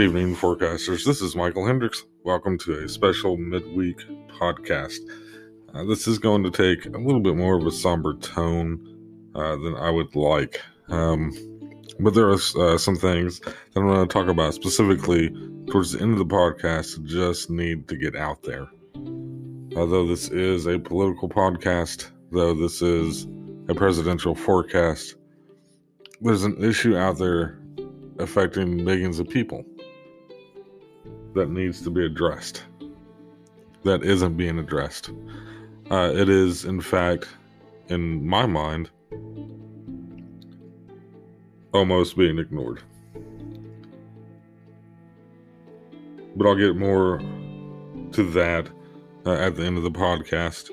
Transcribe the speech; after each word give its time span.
Good 0.00 0.16
evening, 0.16 0.34
forecasters. 0.34 1.04
This 1.04 1.20
is 1.20 1.36
Michael 1.36 1.66
Hendricks. 1.66 2.04
Welcome 2.24 2.56
to 2.60 2.72
a 2.72 2.88
special 2.88 3.36
midweek 3.36 3.98
podcast. 4.30 4.96
Uh, 5.74 5.84
this 5.84 6.08
is 6.08 6.18
going 6.18 6.42
to 6.42 6.50
take 6.50 6.86
a 6.86 6.98
little 6.98 7.20
bit 7.20 7.36
more 7.36 7.58
of 7.58 7.66
a 7.66 7.70
somber 7.70 8.14
tone 8.14 8.80
uh, 9.34 9.56
than 9.56 9.74
I 9.74 9.90
would 9.90 10.16
like. 10.16 10.62
Um, 10.88 11.34
but 11.98 12.14
there 12.14 12.30
are 12.30 12.38
uh, 12.56 12.78
some 12.78 12.96
things 12.96 13.40
that 13.40 13.54
I'm 13.76 13.86
going 13.88 14.08
to 14.08 14.10
talk 14.10 14.28
about 14.28 14.54
specifically 14.54 15.28
towards 15.66 15.92
the 15.92 16.00
end 16.00 16.12
of 16.12 16.18
the 16.18 16.24
podcast 16.24 17.04
just 17.04 17.50
need 17.50 17.86
to 17.88 17.96
get 17.98 18.16
out 18.16 18.42
there. 18.42 18.70
Although 19.76 20.06
this 20.06 20.30
is 20.30 20.64
a 20.64 20.78
political 20.78 21.28
podcast, 21.28 22.10
though 22.32 22.54
this 22.54 22.80
is 22.80 23.26
a 23.68 23.74
presidential 23.74 24.34
forecast, 24.34 25.16
there's 26.22 26.44
an 26.44 26.64
issue 26.64 26.96
out 26.96 27.18
there 27.18 27.58
affecting 28.18 28.82
millions 28.82 29.18
of 29.18 29.28
people 29.28 29.62
that 31.34 31.50
needs 31.50 31.82
to 31.82 31.90
be 31.90 32.04
addressed 32.04 32.64
that 33.84 34.02
isn't 34.02 34.36
being 34.36 34.58
addressed. 34.58 35.10
Uh, 35.90 36.12
it 36.14 36.28
is, 36.28 36.64
in 36.64 36.80
fact, 36.80 37.28
in 37.88 38.26
my 38.26 38.46
mind, 38.46 38.90
almost 41.72 42.16
being 42.16 42.38
ignored. 42.38 42.82
But 46.36 46.46
I'll 46.46 46.54
get 46.54 46.76
more 46.76 47.18
to 48.12 48.30
that 48.30 48.68
uh, 49.26 49.32
at 49.32 49.56
the 49.56 49.64
end 49.64 49.76
of 49.76 49.82
the 49.82 49.90
podcast. 49.90 50.70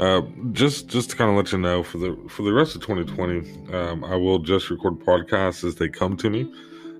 Uh, 0.00 0.22
just 0.52 0.88
just 0.88 1.10
to 1.10 1.16
kind 1.16 1.30
of 1.30 1.36
let 1.36 1.52
you 1.52 1.58
know 1.58 1.82
for 1.82 1.98
the 1.98 2.16
for 2.28 2.42
the 2.42 2.52
rest 2.52 2.74
of 2.74 2.80
2020, 2.80 3.74
um, 3.74 4.02
I 4.02 4.16
will 4.16 4.38
just 4.38 4.70
record 4.70 4.98
podcasts 5.00 5.62
as 5.62 5.74
they 5.74 5.88
come 5.88 6.16
to 6.16 6.30
me. 6.30 6.52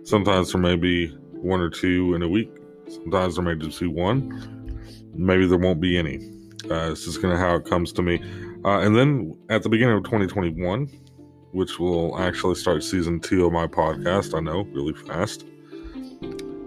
Sometimes 0.05 0.53
there 0.53 0.61
may 0.61 0.77
be 0.77 1.17
one 1.43 1.61
or 1.61 1.71
two 1.71 2.15
in 2.15 2.23
a 2.23 2.29
week. 2.29 2.51
Sometimes 2.89 3.37
there 3.37 3.45
may 3.45 3.55
just 3.55 3.81
be 3.81 3.87
one. 3.87 4.77
Maybe 5.15 5.47
there 5.47 5.59
won't 5.59 5.81
be 5.81 5.99
any. 5.99 6.31
Uh, 6.71 6.91
just 6.91 7.21
kind 7.23 7.33
of 7.33 7.41
how 7.41 7.57
it 7.57 7.65
comes 7.65 7.93
to 7.93 8.03
me. 8.03 8.23
Uh, 8.65 8.81
and 8.81 8.97
then 8.97 9.37
at 9.49 9.63
the 9.63 9.69
beginning 9.69 9.97
of 9.97 10.05
2021, 10.05 10.89
which 11.53 11.79
will 11.79 12.19
actually 12.19 12.55
start 12.55 12.85
season 12.85 13.21
two 13.21 13.47
of 13.47 13.53
my 13.53 13.67
podcast, 13.67 14.37
I 14.37 14.41
know, 14.41 14.63
really 14.73 14.93
fast. 14.93 15.47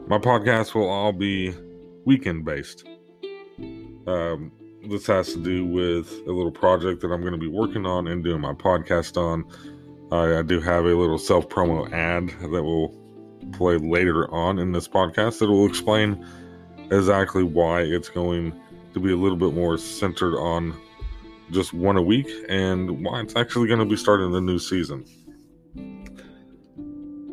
My 0.07 0.17
podcast 0.17 0.75
will 0.75 0.89
all 0.89 1.13
be 1.13 1.53
weekend 2.05 2.45
based. 2.45 2.85
Um, 4.07 4.51
this 4.89 5.07
has 5.07 5.33
to 5.33 5.39
do 5.41 5.65
with 5.65 6.11
a 6.27 6.31
little 6.31 6.51
project 6.51 7.01
that 7.01 7.11
I'm 7.11 7.21
going 7.21 7.33
to 7.33 7.39
be 7.39 7.47
working 7.47 7.85
on 7.85 8.07
and 8.07 8.23
doing 8.23 8.41
my 8.41 8.53
podcast 8.53 9.15
on. 9.17 9.45
I, 10.11 10.39
I 10.39 10.41
do 10.41 10.59
have 10.59 10.85
a 10.85 10.95
little 10.95 11.17
self 11.17 11.47
promo 11.47 11.89
ad 11.91 12.29
that 12.51 12.63
will 12.63 13.02
play 13.51 13.77
later 13.77 14.31
on 14.33 14.59
in 14.59 14.71
this 14.71 14.87
podcast 14.87 15.39
that 15.39 15.49
will 15.49 15.67
explain 15.67 16.25
exactly 16.91 17.43
why 17.43 17.81
it's 17.81 18.09
going 18.09 18.53
to 18.93 18.99
be 18.99 19.11
a 19.11 19.17
little 19.17 19.37
bit 19.37 19.53
more 19.53 19.77
centered 19.77 20.37
on 20.37 20.79
just 21.51 21.73
one 21.73 21.97
a 21.97 22.01
week 22.01 22.27
and 22.49 23.03
why 23.03 23.21
it's 23.21 23.35
actually 23.35 23.67
going 23.67 23.79
to 23.79 23.85
be 23.85 23.95
starting 23.95 24.31
the 24.31 24.41
new 24.41 24.59
season. 24.59 25.05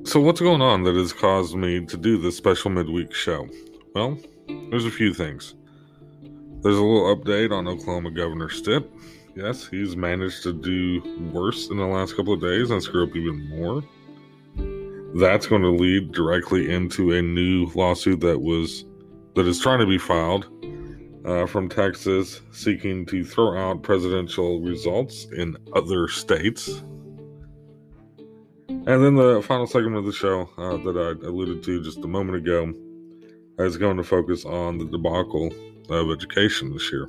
So, 0.05 0.19
what's 0.21 0.41
going 0.41 0.63
on 0.63 0.83
that 0.85 0.95
has 0.95 1.13
caused 1.13 1.55
me 1.55 1.85
to 1.87 1.97
do 1.97 2.19
this 2.19 2.37
special 2.37 2.71
midweek 2.71 3.15
show? 3.15 3.49
Well, 3.95 4.19
there's 4.71 4.87
a 4.87 4.91
few 4.91 5.15
things. 5.15 5.55
There's 6.63 6.77
a 6.77 6.83
little 6.83 7.15
update 7.15 7.53
on 7.53 7.69
Oklahoma 7.69 8.11
Governor 8.11 8.49
Stitt. 8.49 8.91
Yes, 9.37 9.67
he's 9.67 9.97
managed 9.97 10.43
to 10.43 10.53
do 10.53 11.01
worse 11.33 11.71
in 11.71 11.77
the 11.77 11.87
last 11.87 12.17
couple 12.17 12.33
of 12.33 12.41
days 12.41 12.71
and 12.71 12.83
screw 12.83 13.05
up 13.05 13.15
even 13.15 13.49
more. 13.51 13.83
That's 15.15 15.47
going 15.47 15.63
to 15.63 15.71
lead 15.71 16.13
directly 16.13 16.71
into 16.71 17.13
a 17.13 17.23
new 17.23 17.67
lawsuit 17.75 18.21
that 18.21 18.41
was 18.41 18.85
that 19.35 19.47
is 19.47 19.61
trying 19.61 19.81
to 19.81 19.87
be 19.87 19.99
filed 19.99 20.49
uh, 21.25 21.47
from 21.47 21.69
Texas, 21.69 22.41
seeking 22.53 23.07
to 23.07 23.25
throw 23.25 23.57
out 23.57 23.83
presidential 23.83 24.61
results 24.61 25.27
in 25.37 25.57
other 25.75 26.09
states. 26.09 26.83
And 28.69 29.05
then 29.05 29.15
the 29.15 29.43
final 29.47 29.67
segment 29.67 29.97
of 29.97 30.07
the 30.07 30.13
show 30.13 30.49
uh, 30.57 30.77
that 30.79 30.97
I 30.97 31.27
alluded 31.27 31.63
to 31.65 31.83
just 31.83 31.99
a 31.99 32.09
moment 32.09 32.37
ago 32.39 32.73
is 33.59 33.77
going 33.77 33.99
to 33.99 34.05
focus 34.05 34.45
on 34.45 34.79
the 34.79 34.87
debacle 34.87 35.53
of 35.91 36.11
education 36.11 36.73
this 36.73 36.91
year. 36.91 37.09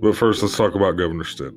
But 0.00 0.16
first, 0.16 0.42
let's 0.42 0.56
talk 0.56 0.74
about 0.74 0.92
Governor 0.92 1.24
Stitt. 1.24 1.54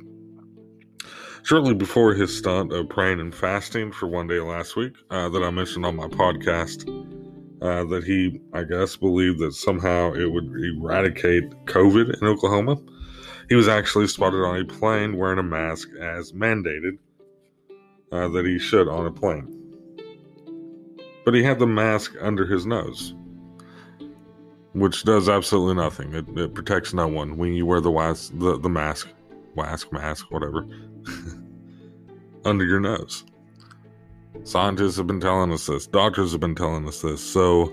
Shortly 1.48 1.74
before 1.74 2.14
his 2.14 2.38
stunt 2.38 2.74
of 2.74 2.90
praying 2.90 3.22
and 3.22 3.34
fasting 3.34 3.94
for 3.94 4.06
one 4.06 4.28
day 4.28 4.42
last 4.42 4.76
week, 4.76 4.92
uh, 5.10 5.30
that 5.30 5.42
I 5.42 5.50
mentioned 5.50 5.86
on 5.86 5.96
my 5.96 6.08
podcast, 6.08 6.84
uh, 7.62 7.86
that 7.86 8.04
he, 8.04 8.42
I 8.52 8.64
guess, 8.64 8.98
believed 8.98 9.40
that 9.40 9.54
somehow 9.54 10.12
it 10.12 10.26
would 10.26 10.44
eradicate 10.44 11.50
COVID 11.64 12.22
in 12.22 12.28
Oklahoma. 12.28 12.76
He 13.48 13.56
was 13.56 13.70
actually 13.70 14.08
spotted 14.08 14.44
on 14.44 14.60
a 14.60 14.66
plane 14.66 15.16
wearing 15.16 15.40
a 15.40 15.44
mask 15.44 15.88
as 16.02 16.34
mandated 16.34 16.98
uh, 18.12 18.28
that 18.28 18.46
he 18.46 18.60
should 18.60 18.90
on 18.90 19.06
a 19.06 19.12
plane. 19.14 19.48
But 21.24 21.34
he 21.34 21.44
had 21.44 21.60
the 21.60 21.68
mask 21.68 22.14
under 22.20 22.46
his 22.46 22.66
nose 22.66 23.16
which 24.74 25.04
does 25.06 25.28
absolutely 25.28 25.74
nothing. 25.76 26.14
It, 26.14 26.28
it 26.38 26.54
protects 26.54 26.94
no 26.94 27.08
one 27.08 27.38
when 27.38 27.54
you 27.54 27.66
wear 27.66 27.82
the 27.82 27.90
was- 27.90 28.32
the, 28.36 28.60
the 28.60 28.70
mask, 28.70 29.08
mask, 29.56 29.92
mask, 29.92 30.30
whatever, 30.30 30.68
under 32.48 32.66
your 32.66 32.80
nose. 32.80 33.24
Scientists 34.44 34.98
have 34.98 35.08
been 35.08 35.20
telling 35.20 35.52
us 35.52 35.66
this. 35.68 35.88
Doctors 35.88 36.32
have 36.32 36.42
been 36.42 36.56
telling 36.56 36.88
us 36.88 37.02
this. 37.02 37.22
So 37.22 37.66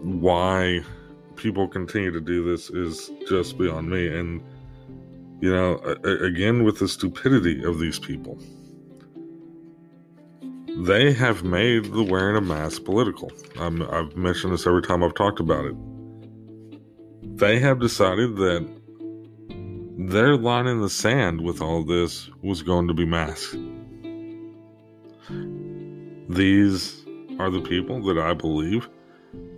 why 0.00 0.82
people 1.36 1.66
continue 1.68 2.10
to 2.10 2.20
do 2.20 2.44
this 2.48 2.70
is 2.70 3.10
just 3.28 3.58
beyond 3.58 3.90
me. 3.90 4.06
And 4.06 4.42
you 5.40 5.52
know, 5.52 5.78
again, 6.04 6.62
with 6.62 6.78
the 6.78 6.86
stupidity 6.86 7.64
of 7.64 7.78
these 7.80 7.98
people 7.98 8.38
they 10.76 11.12
have 11.12 11.44
made 11.44 11.84
the 11.92 12.02
wearing 12.02 12.36
a 12.36 12.40
mask 12.40 12.84
political. 12.84 13.30
i 13.58 13.64
have 13.64 14.16
mentioned 14.16 14.52
this 14.52 14.66
every 14.66 14.82
time 14.82 15.04
I've 15.04 15.14
talked 15.14 15.38
about 15.38 15.66
it. 15.66 15.76
They 17.36 17.58
have 17.58 17.78
decided 17.78 18.36
that 18.36 18.68
their 19.98 20.36
line 20.36 20.66
in 20.66 20.80
the 20.80 20.90
sand 20.90 21.40
with 21.40 21.60
all 21.60 21.82
this 21.82 22.30
was 22.42 22.62
going 22.62 22.88
to 22.88 22.94
be 22.94 23.04
masks. 23.04 23.56
These 26.28 27.04
are 27.38 27.50
the 27.50 27.60
people 27.60 28.02
that 28.04 28.18
I 28.18 28.32
believe 28.32 28.88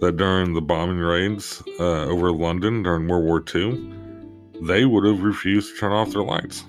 that 0.01 0.17
during 0.17 0.55
the 0.55 0.61
bombing 0.61 0.99
raids 0.99 1.63
uh, 1.79 2.05
over 2.07 2.33
London 2.33 2.83
during 2.83 3.09
World 3.09 3.25
War 3.25 3.45
II, 3.55 3.93
they 4.63 4.85
would 4.85 5.05
have 5.05 5.23
refused 5.23 5.75
to 5.75 5.81
turn 5.81 5.93
off 5.93 6.11
their 6.11 6.23
lights 6.23 6.65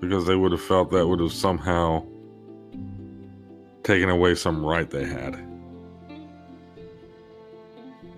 because 0.00 0.26
they 0.26 0.36
would 0.36 0.52
have 0.52 0.62
felt 0.62 0.90
that 0.90 1.06
would 1.06 1.20
have 1.20 1.32
somehow 1.32 2.04
taken 3.84 4.10
away 4.10 4.34
some 4.34 4.64
right 4.64 4.90
they 4.90 5.04
had. 5.04 5.36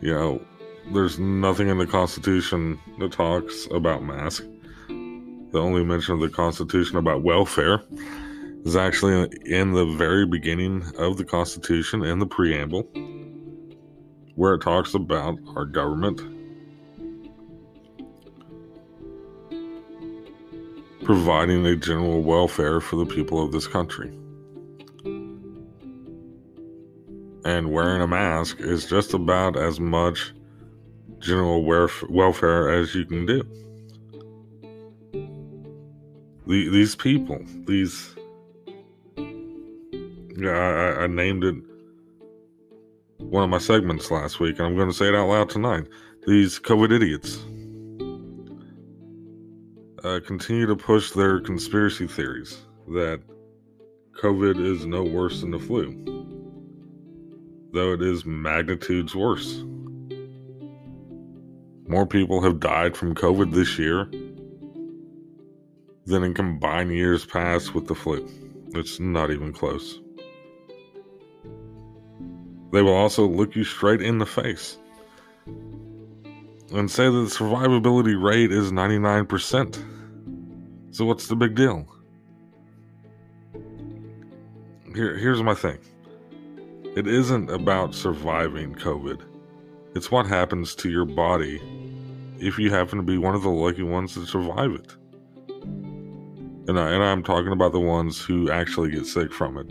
You 0.00 0.14
know, 0.14 0.41
there's 0.93 1.19
nothing 1.19 1.69
in 1.69 1.78
the 1.78 1.87
Constitution 1.87 2.78
that 2.99 3.12
talks 3.12 3.67
about 3.71 4.03
mask. 4.03 4.45
The 4.89 5.61
only 5.61 5.84
mention 5.84 6.15
of 6.15 6.21
the 6.21 6.28
Constitution 6.28 6.97
about 6.97 7.22
welfare 7.22 7.83
is 8.64 8.76
actually 8.76 9.29
in 9.47 9.73
the 9.73 9.87
very 9.97 10.26
beginning 10.26 10.85
of 10.99 11.17
the 11.17 11.25
Constitution 11.25 12.05
in 12.05 12.19
the 12.19 12.26
preamble, 12.26 12.82
where 14.35 14.55
it 14.55 14.62
talks 14.62 14.94
about 14.94 15.38
our 15.56 15.64
government 15.64 16.20
providing 21.05 21.67
a 21.67 21.76
general 21.76 22.23
welfare 22.23 22.81
for 22.81 22.97
the 22.97 23.06
people 23.06 23.43
of 23.43 23.53
this 23.53 23.67
country. 23.67 24.11
And 27.44 27.70
wearing 27.70 28.00
a 28.00 28.06
mask 28.06 28.58
is 28.61 28.87
just 28.87 29.12
about 29.12 29.56
as 29.56 29.79
much 29.79 30.32
general 31.25 31.65
welfare 31.65 32.69
as 32.69 32.94
you 32.94 33.06
can 33.06 33.25
do. 33.25 33.43
The, 36.47 36.69
these 36.69 36.94
people, 36.94 37.41
these, 37.67 38.15
yeah, 40.37 40.50
I, 40.50 41.05
I 41.05 41.06
named 41.06 41.44
it 41.44 41.55
one 43.19 43.43
of 43.43 43.49
my 43.49 43.59
segments 43.59 44.11
last 44.11 44.38
week, 44.38 44.59
and 44.59 44.67
I'm 44.67 44.76
going 44.76 44.91
to 44.91 44.94
say 44.94 45.09
it 45.09 45.15
out 45.15 45.29
loud 45.29 45.49
tonight. 45.49 45.87
These 46.26 46.59
COVID 46.61 46.93
idiots 46.93 47.38
uh, 50.05 50.20
continue 50.27 50.67
to 50.67 50.77
push 50.77 51.12
their 51.12 51.41
conspiracy 51.41 52.06
theories 52.06 52.59
that 52.88 53.23
COVID 54.23 54.62
is 54.62 54.85
no 54.85 55.03
worse 55.03 55.41
than 55.41 55.53
the 55.53 55.59
flu, 55.59 55.94
though 57.73 57.94
it 57.94 58.03
is 58.03 58.27
magnitudes 58.27 59.15
worse. 59.15 59.65
More 61.86 62.06
people 62.06 62.42
have 62.42 62.60
died 62.60 62.96
from 62.96 63.14
COVID 63.14 63.52
this 63.52 63.78
year 63.78 64.08
than 66.06 66.25
in 66.25 66.34
combined 66.34 66.92
years 66.92 67.25
past 67.25 67.75
with 67.75 67.86
the 67.86 67.94
flu. 67.94 68.28
It's 68.75 68.98
not 68.98 69.31
even 69.31 69.52
close. 69.52 70.00
They 72.72 72.82
will 72.82 72.94
also 72.94 73.26
look 73.26 73.54
you 73.54 73.64
straight 73.64 74.02
in 74.02 74.19
the 74.19 74.26
face 74.26 74.78
and 75.46 76.90
say 76.90 77.04
that 77.04 77.12
the 77.12 77.26
survivability 77.26 78.20
rate 78.20 78.50
is 78.50 78.72
99%. 78.72 79.84
So, 80.90 81.04
what's 81.04 81.28
the 81.28 81.36
big 81.36 81.54
deal? 81.54 81.86
Here, 84.94 85.16
here's 85.16 85.42
my 85.42 85.54
thing 85.54 85.78
it 86.96 87.06
isn't 87.06 87.50
about 87.50 87.94
surviving 87.94 88.75
COVID, 88.75 89.20
it's 89.94 90.11
what 90.11 90.26
happens 90.26 90.75
to 90.76 90.91
your 90.91 91.05
body 91.05 91.61
if 92.38 92.58
you 92.58 92.70
happen 92.70 92.99
to 92.99 93.05
be 93.05 93.17
one 93.17 93.35
of 93.35 93.43
the 93.43 93.50
lucky 93.50 93.82
ones 93.82 94.14
to 94.14 94.26
survive 94.26 94.73
it. 94.73 94.94
And, 96.67 96.81
I, 96.81 96.93
and 96.93 97.02
I'm 97.02 97.23
talking 97.23 97.52
about 97.52 97.73
the 97.73 97.81
ones 97.81 98.20
who 98.20 98.50
actually 98.50 98.91
get 98.91 99.06
sick 99.06 99.32
from 99.32 99.58
it, 99.58 99.70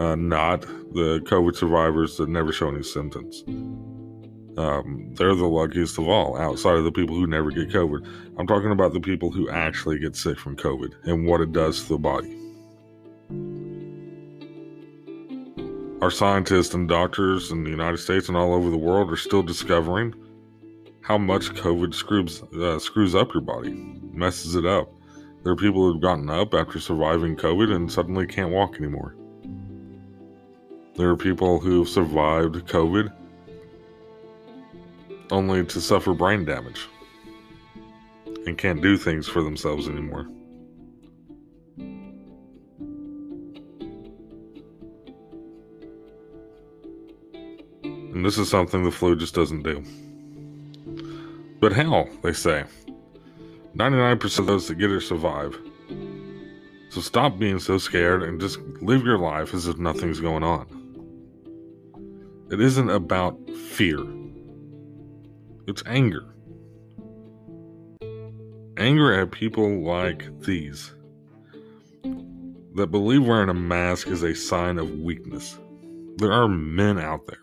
uh, 0.00 0.16
not 0.16 0.62
the 0.62 1.20
COVID 1.26 1.54
survivors 1.54 2.16
that 2.16 2.28
never 2.28 2.52
show 2.52 2.68
any 2.68 2.82
symptoms. 2.82 3.44
Um, 4.56 5.14
they're 5.14 5.34
the 5.34 5.46
luckiest 5.46 5.98
of 5.98 6.08
all, 6.08 6.36
outside 6.36 6.76
of 6.76 6.84
the 6.84 6.92
people 6.92 7.14
who 7.14 7.26
never 7.26 7.50
get 7.50 7.68
COVID. 7.68 8.06
I'm 8.38 8.46
talking 8.46 8.72
about 8.72 8.92
the 8.92 9.00
people 9.00 9.30
who 9.30 9.48
actually 9.50 9.98
get 9.98 10.16
sick 10.16 10.38
from 10.38 10.56
COVID 10.56 10.92
and 11.04 11.26
what 11.26 11.40
it 11.40 11.52
does 11.52 11.82
to 11.82 11.88
the 11.90 11.98
body. 11.98 12.39
Our 16.00 16.10
scientists 16.10 16.72
and 16.72 16.88
doctors 16.88 17.50
in 17.52 17.62
the 17.62 17.68
United 17.68 17.98
States 17.98 18.28
and 18.28 18.36
all 18.36 18.54
over 18.54 18.70
the 18.70 18.78
world 18.78 19.12
are 19.12 19.16
still 19.16 19.42
discovering 19.42 20.14
how 21.02 21.18
much 21.18 21.50
COVID 21.50 21.94
screws 21.94 22.42
uh, 22.42 22.78
screws 22.78 23.14
up 23.14 23.34
your 23.34 23.42
body, 23.42 23.70
messes 24.14 24.54
it 24.54 24.64
up. 24.64 24.90
There 25.42 25.52
are 25.52 25.56
people 25.56 25.82
who've 25.82 26.00
gotten 26.00 26.30
up 26.30 26.54
after 26.54 26.80
surviving 26.80 27.36
COVID 27.36 27.74
and 27.74 27.92
suddenly 27.92 28.26
can't 28.26 28.50
walk 28.50 28.76
anymore. 28.76 29.14
There 30.96 31.10
are 31.10 31.16
people 31.16 31.58
who've 31.58 31.88
survived 31.88 32.54
COVID 32.66 33.12
only 35.30 35.66
to 35.66 35.80
suffer 35.82 36.14
brain 36.14 36.46
damage 36.46 36.88
and 38.46 38.56
can't 38.56 38.80
do 38.80 38.96
things 38.96 39.28
for 39.28 39.42
themselves 39.42 39.86
anymore. 39.86 40.30
And 48.12 48.24
this 48.24 48.38
is 48.38 48.48
something 48.48 48.82
the 48.82 48.90
flu 48.90 49.14
just 49.14 49.34
doesn't 49.34 49.62
do. 49.62 49.84
But 51.60 51.72
hell, 51.72 52.08
they 52.22 52.32
say. 52.32 52.64
99% 53.76 54.38
of 54.40 54.46
those 54.46 54.66
that 54.66 54.76
get 54.76 54.90
it 54.90 55.02
survive. 55.02 55.56
So 56.88 57.00
stop 57.00 57.38
being 57.38 57.60
so 57.60 57.78
scared 57.78 58.24
and 58.24 58.40
just 58.40 58.58
live 58.80 59.04
your 59.04 59.18
life 59.18 59.54
as 59.54 59.68
if 59.68 59.78
nothing's 59.78 60.20
going 60.20 60.42
on. 60.42 60.66
It 62.50 62.60
isn't 62.60 62.90
about 62.90 63.38
fear, 63.50 64.00
it's 65.68 65.84
anger. 65.86 66.34
Anger 68.76 69.12
at 69.20 69.30
people 69.30 69.84
like 69.84 70.40
these 70.40 70.92
that 72.74 72.90
believe 72.90 73.24
wearing 73.24 73.50
a 73.50 73.54
mask 73.54 74.08
is 74.08 74.24
a 74.24 74.34
sign 74.34 74.78
of 74.78 74.90
weakness. 74.98 75.58
There 76.16 76.32
are 76.32 76.48
men 76.48 76.98
out 76.98 77.26
there 77.26 77.38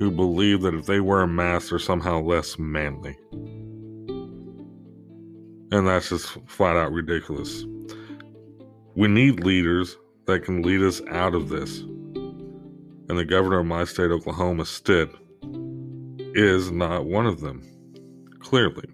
who 0.00 0.10
believe 0.10 0.62
that 0.62 0.74
if 0.74 0.86
they 0.86 0.98
wear 0.98 1.20
a 1.20 1.28
mask, 1.28 1.68
they're 1.70 1.78
somehow 1.78 2.18
less 2.20 2.58
manly. 2.58 3.16
And 5.70 5.86
that's 5.86 6.08
just 6.08 6.38
flat 6.46 6.76
out 6.76 6.90
ridiculous. 6.90 7.64
We 8.96 9.08
need 9.08 9.44
leaders 9.44 9.96
that 10.26 10.42
can 10.42 10.62
lead 10.62 10.82
us 10.82 11.02
out 11.10 11.34
of 11.34 11.50
this. 11.50 11.80
And 11.80 13.18
the 13.18 13.26
governor 13.26 13.60
of 13.60 13.66
my 13.66 13.84
state, 13.84 14.10
Oklahoma, 14.10 14.64
Stitt, 14.64 15.10
is 16.34 16.70
not 16.70 17.04
one 17.04 17.26
of 17.26 17.40
them. 17.40 17.62
Clearly. 18.40 18.86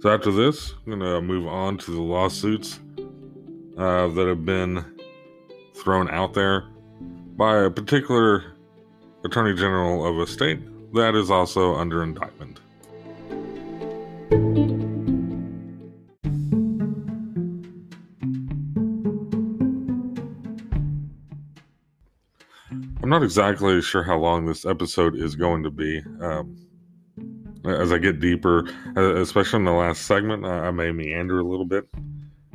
So 0.00 0.10
after 0.10 0.32
this, 0.32 0.72
I'm 0.86 0.98
going 0.98 1.00
to 1.00 1.20
move 1.20 1.46
on 1.46 1.76
to 1.78 1.90
the 1.90 2.00
lawsuits 2.00 2.80
uh, 3.76 4.08
that 4.08 4.26
have 4.26 4.46
been 4.46 4.84
thrown 5.76 6.10
out 6.10 6.32
there 6.34 6.68
by 7.36 7.64
a 7.64 7.70
particular 7.70 8.51
Attorney 9.24 9.54
General 9.54 10.06
of 10.06 10.18
a 10.18 10.26
state 10.26 10.60
that 10.94 11.14
is 11.14 11.30
also 11.30 11.74
under 11.76 12.02
indictment. 12.02 12.60
I'm 23.02 23.08
not 23.08 23.22
exactly 23.22 23.80
sure 23.80 24.02
how 24.02 24.18
long 24.18 24.46
this 24.46 24.64
episode 24.64 25.16
is 25.16 25.36
going 25.36 25.62
to 25.62 25.70
be. 25.70 26.02
Um, 26.20 26.56
as 27.64 27.92
I 27.92 27.98
get 27.98 28.20
deeper, 28.20 28.68
uh, 28.96 29.16
especially 29.16 29.58
in 29.58 29.64
the 29.64 29.72
last 29.72 30.02
segment, 30.02 30.44
I 30.44 30.70
may 30.72 30.90
meander 30.90 31.38
a 31.38 31.44
little 31.44 31.64
bit 31.64 31.88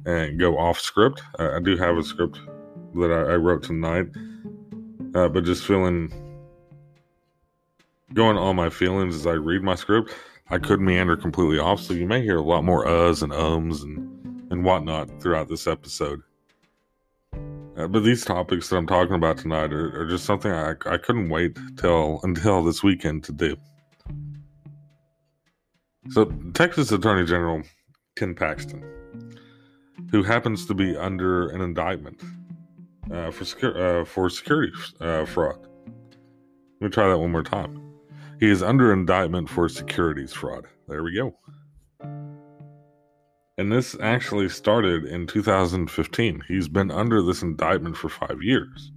and 0.05 0.39
go 0.39 0.57
off 0.57 0.79
script. 0.79 1.21
I 1.39 1.59
do 1.61 1.77
have 1.77 1.97
a 1.97 2.03
script 2.03 2.39
that 2.95 3.11
I, 3.11 3.35
wrote 3.35 3.63
tonight, 3.63 4.07
uh, 5.15 5.27
but 5.29 5.43
just 5.43 5.65
feeling 5.65 6.11
going 8.13 8.37
on 8.37 8.55
my 8.55 8.69
feelings 8.69 9.15
as 9.15 9.27
I 9.27 9.33
read 9.33 9.63
my 9.63 9.75
script, 9.75 10.13
I 10.49 10.57
could 10.57 10.79
meander 10.79 11.17
completely 11.17 11.59
off. 11.59 11.81
So 11.81 11.93
you 11.93 12.07
may 12.07 12.21
hear 12.21 12.37
a 12.37 12.41
lot 12.41 12.63
more 12.63 12.85
uhs 12.85 13.21
and 13.21 13.33
ums 13.33 13.83
and 13.83 14.17
and 14.51 14.63
whatnot 14.63 15.21
throughout 15.21 15.49
this 15.49 15.67
episode. 15.67 16.21
Uh, 17.77 17.87
but 17.87 17.99
these 17.99 18.25
topics 18.25 18.69
that 18.69 18.77
I'm 18.77 18.87
talking 18.87 19.15
about 19.15 19.37
tonight 19.37 19.71
are, 19.71 20.01
are 20.01 20.07
just 20.07 20.25
something 20.25 20.51
I, 20.51 20.71
I 20.85 20.97
couldn't 20.97 21.29
wait 21.29 21.57
till 21.77 22.19
until 22.23 22.63
this 22.63 22.81
weekend 22.81 23.23
to 23.25 23.31
do. 23.31 23.55
So, 26.09 26.25
Texas 26.53 26.91
Attorney 26.91 27.27
General 27.27 27.61
Ken 28.15 28.33
Paxton, 28.33 28.83
who 30.09 30.23
happens 30.23 30.65
to 30.67 30.73
be 30.73 30.95
under 30.95 31.49
an 31.49 31.61
indictment 31.61 32.21
uh, 33.11 33.29
for 33.29 33.77
uh, 33.77 34.05
for 34.05 34.29
security 34.29 34.73
uh, 35.01 35.25
fraud. 35.25 35.59
Let 36.79 36.81
me 36.81 36.89
try 36.89 37.09
that 37.09 37.17
one 37.17 37.31
more 37.31 37.43
time. 37.43 37.86
He 38.39 38.49
is 38.49 38.61
under 38.61 38.93
indictment 38.93 39.49
for 39.49 39.67
securities 39.67 40.31
fraud. 40.31 40.65
There 40.87 41.03
we 41.03 41.15
go. 41.15 41.35
And 43.59 43.71
this 43.71 43.95
actually 43.99 44.49
started 44.49 45.05
in 45.05 45.25
2015. 45.25 46.43
He's 46.47 46.67
been 46.67 46.91
under 46.91 47.23
this 47.23 47.41
indictment 47.41 47.97
for 47.97 48.09
five 48.09 48.43
years. 48.43 48.91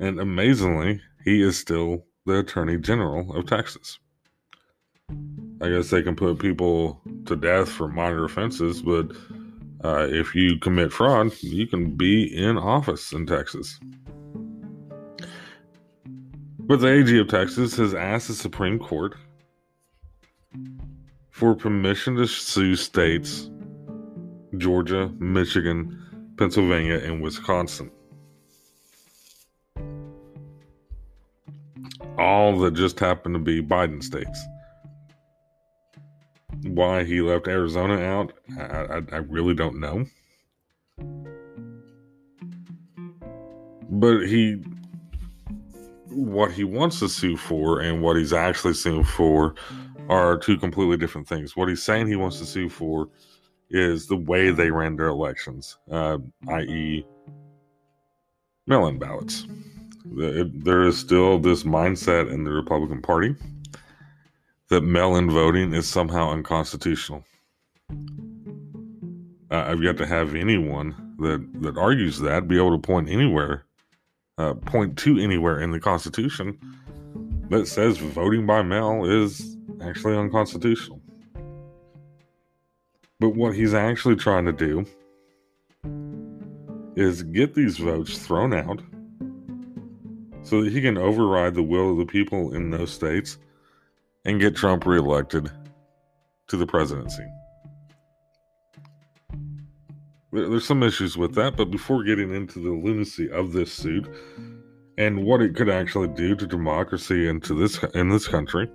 And 0.00 0.18
amazingly, 0.18 1.02
he 1.24 1.42
is 1.42 1.58
still 1.58 2.06
the 2.24 2.38
Attorney 2.38 2.78
General 2.78 3.36
of 3.36 3.44
Texas. 3.44 3.98
I 5.62 5.68
guess 5.68 5.90
they 5.90 6.02
can 6.02 6.16
put 6.16 6.38
people 6.38 7.02
to 7.26 7.36
death 7.36 7.68
for 7.68 7.88
minor 7.88 8.24
offenses, 8.24 8.80
but 8.80 9.12
uh, 9.84 10.06
if 10.08 10.34
you 10.34 10.58
commit 10.58 10.90
fraud, 10.90 11.32
you 11.42 11.66
can 11.66 11.96
be 11.96 12.34
in 12.34 12.56
office 12.56 13.12
in 13.12 13.26
Texas. 13.26 13.78
But 16.70 16.78
the 16.78 16.86
AG 16.86 17.18
of 17.18 17.26
Texas 17.26 17.76
has 17.78 17.94
asked 17.94 18.28
the 18.28 18.34
Supreme 18.34 18.78
Court 18.78 19.16
for 21.30 21.56
permission 21.56 22.14
to 22.14 22.28
sue 22.28 22.76
states 22.76 23.50
Georgia, 24.56 25.08
Michigan, 25.18 26.32
Pennsylvania, 26.38 26.98
and 26.98 27.20
Wisconsin. 27.20 27.90
All 32.16 32.56
that 32.60 32.74
just 32.74 33.00
happened 33.00 33.34
to 33.34 33.40
be 33.40 33.60
Biden 33.60 34.00
states. 34.00 34.40
Why 36.62 37.02
he 37.02 37.20
left 37.20 37.48
Arizona 37.48 37.98
out, 37.98 38.32
I, 38.56 38.62
I, 38.62 39.02
I 39.10 39.16
really 39.16 39.54
don't 39.54 39.80
know. 39.80 40.04
But 43.90 44.28
he 44.28 44.62
what 46.10 46.52
he 46.52 46.64
wants 46.64 46.98
to 47.00 47.08
sue 47.08 47.36
for 47.36 47.80
and 47.80 48.02
what 48.02 48.16
he's 48.16 48.32
actually 48.32 48.74
suing 48.74 49.04
for 49.04 49.54
are 50.08 50.36
two 50.36 50.58
completely 50.58 50.96
different 50.96 51.28
things. 51.28 51.56
What 51.56 51.68
he's 51.68 51.82
saying 51.82 52.08
he 52.08 52.16
wants 52.16 52.38
to 52.38 52.46
sue 52.46 52.68
for 52.68 53.08
is 53.70 54.06
the 54.06 54.16
way 54.16 54.50
they 54.50 54.70
ran 54.70 54.96
their 54.96 55.08
elections, 55.08 55.78
uh, 55.90 56.18
i.e., 56.48 57.06
mail 58.66 58.86
in 58.86 58.98
ballots. 58.98 59.46
There 60.04 60.82
is 60.82 60.98
still 60.98 61.38
this 61.38 61.62
mindset 61.62 62.32
in 62.32 62.44
the 62.44 62.50
Republican 62.50 63.00
Party 63.00 63.36
that 64.68 64.82
mail 64.82 65.16
in 65.16 65.30
voting 65.30 65.72
is 65.74 65.86
somehow 65.86 66.30
unconstitutional. 66.30 67.24
Uh, 69.50 69.64
I've 69.66 69.82
yet 69.82 69.96
to 69.98 70.06
have 70.06 70.34
anyone 70.34 71.14
that, 71.18 71.46
that 71.62 71.76
argues 71.76 72.18
that 72.20 72.48
be 72.48 72.56
able 72.56 72.72
to 72.72 72.78
point 72.78 73.08
anywhere 73.08 73.66
uh, 74.40 74.54
point 74.54 74.96
to 74.96 75.18
anywhere 75.18 75.60
in 75.60 75.70
the 75.70 75.80
Constitution 75.80 76.58
that 77.50 77.66
says 77.66 77.98
voting 77.98 78.46
by 78.46 78.62
mail 78.62 79.04
is 79.04 79.56
actually 79.82 80.16
unconstitutional. 80.16 81.00
But 83.18 83.30
what 83.30 83.54
he's 83.54 83.74
actually 83.74 84.16
trying 84.16 84.46
to 84.46 84.52
do 84.52 84.86
is 86.96 87.22
get 87.22 87.54
these 87.54 87.76
votes 87.76 88.18
thrown 88.18 88.54
out 88.54 88.80
so 90.42 90.62
that 90.62 90.72
he 90.72 90.80
can 90.80 90.96
override 90.96 91.54
the 91.54 91.62
will 91.62 91.92
of 91.92 91.98
the 91.98 92.06
people 92.06 92.54
in 92.54 92.70
those 92.70 92.90
states 92.90 93.36
and 94.24 94.40
get 94.40 94.56
Trump 94.56 94.86
reelected 94.86 95.50
to 96.48 96.56
the 96.56 96.66
presidency. 96.66 97.26
There's 100.32 100.66
some 100.66 100.82
issues 100.84 101.16
with 101.16 101.34
that, 101.34 101.56
but 101.56 101.72
before 101.72 102.04
getting 102.04 102.32
into 102.32 102.60
the 102.60 102.70
lunacy 102.70 103.30
of 103.30 103.52
this 103.52 103.72
suit 103.72 104.08
and 104.96 105.24
what 105.24 105.42
it 105.42 105.56
could 105.56 105.68
actually 105.68 106.08
do 106.08 106.36
to 106.36 106.46
democracy 106.46 107.28
and 107.28 107.42
to 107.44 107.54
this 107.54 107.82
in 107.94 108.10
this 108.10 108.28
country, 108.28 108.70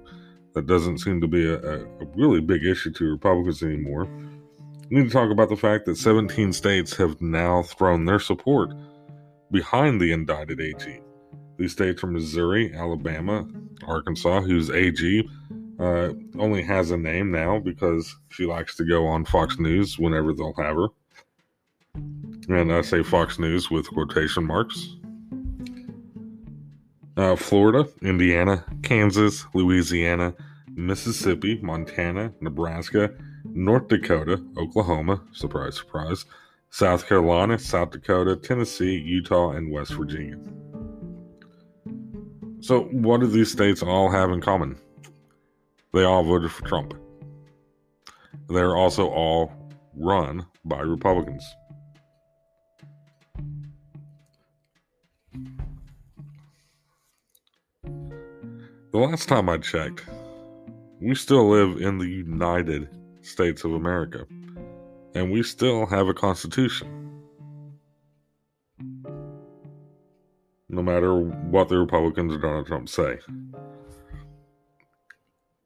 that 0.53 0.67
doesn't 0.67 0.97
seem 0.97 1.21
to 1.21 1.27
be 1.27 1.47
a, 1.47 1.57
a 1.57 2.05
really 2.15 2.41
big 2.41 2.65
issue 2.65 2.91
to 2.91 3.11
Republicans 3.11 3.63
anymore. 3.63 4.05
We 4.89 4.97
need 4.97 5.05
to 5.05 5.09
talk 5.09 5.31
about 5.31 5.49
the 5.49 5.55
fact 5.55 5.85
that 5.85 5.97
17 5.97 6.51
states 6.51 6.95
have 6.97 7.21
now 7.21 7.63
thrown 7.63 8.05
their 8.05 8.19
support 8.19 8.71
behind 9.51 10.01
the 10.01 10.11
indicted 10.11 10.59
AG. 10.59 11.01
These 11.57 11.71
states 11.71 12.03
are 12.03 12.07
Missouri, 12.07 12.73
Alabama, 12.73 13.47
Arkansas, 13.87 14.41
whose 14.41 14.69
AG 14.69 15.29
uh, 15.79 16.09
only 16.37 16.63
has 16.63 16.91
a 16.91 16.97
name 16.97 17.31
now 17.31 17.59
because 17.59 18.13
she 18.29 18.45
likes 18.45 18.75
to 18.75 18.83
go 18.83 19.07
on 19.07 19.23
Fox 19.23 19.57
News 19.57 19.97
whenever 19.97 20.33
they'll 20.33 20.53
have 20.53 20.75
her. 20.75 20.87
And 22.47 22.71
I 22.71 22.81
say 22.81 23.01
Fox 23.01 23.39
News 23.39 23.71
with 23.71 23.89
quotation 23.89 24.45
marks. 24.45 24.95
Uh, 27.17 27.35
Florida, 27.35 27.89
Indiana, 28.01 28.63
Kansas, 28.83 29.45
Louisiana, 29.53 30.33
Mississippi, 30.75 31.59
Montana, 31.61 32.31
Nebraska, 32.41 33.09
North 33.45 33.87
Dakota, 33.87 34.43
Oklahoma, 34.57 35.21
surprise, 35.31 35.77
surprise, 35.77 36.25
South 36.69 37.07
Carolina, 37.07 37.57
South 37.57 37.91
Dakota, 37.91 38.35
Tennessee, 38.35 38.95
Utah, 38.99 39.51
and 39.51 39.71
West 39.71 39.93
Virginia. 39.93 40.37
So, 42.59 42.81
what 42.91 43.21
do 43.21 43.27
these 43.27 43.51
states 43.51 43.81
all 43.81 44.09
have 44.11 44.29
in 44.31 44.41
common? 44.41 44.77
They 45.93 46.03
all 46.03 46.23
voted 46.23 46.51
for 46.51 46.67
Trump. 46.67 46.93
They're 48.49 48.75
also 48.75 49.07
all 49.07 49.51
run 49.95 50.45
by 50.65 50.81
Republicans. 50.81 51.45
The 58.95 59.01
last 59.01 59.27
time 59.27 59.49
I 59.49 59.57
checked, 59.57 60.05
we 61.01 61.15
still 61.15 61.49
live 61.49 61.81
in 61.81 61.97
the 61.97 62.07
United 62.07 62.87
States 63.23 63.65
of 63.65 63.73
America, 63.73 64.25
and 65.13 65.33
we 65.33 65.43
still 65.43 65.85
have 65.87 66.07
a 66.07 66.13
Constitution. 66.13 67.21
No 70.69 70.81
matter 70.81 71.13
what 71.13 71.67
the 71.67 71.77
Republicans 71.77 72.35
or 72.35 72.37
Donald 72.37 72.67
Trump 72.67 72.87
say. 72.87 73.19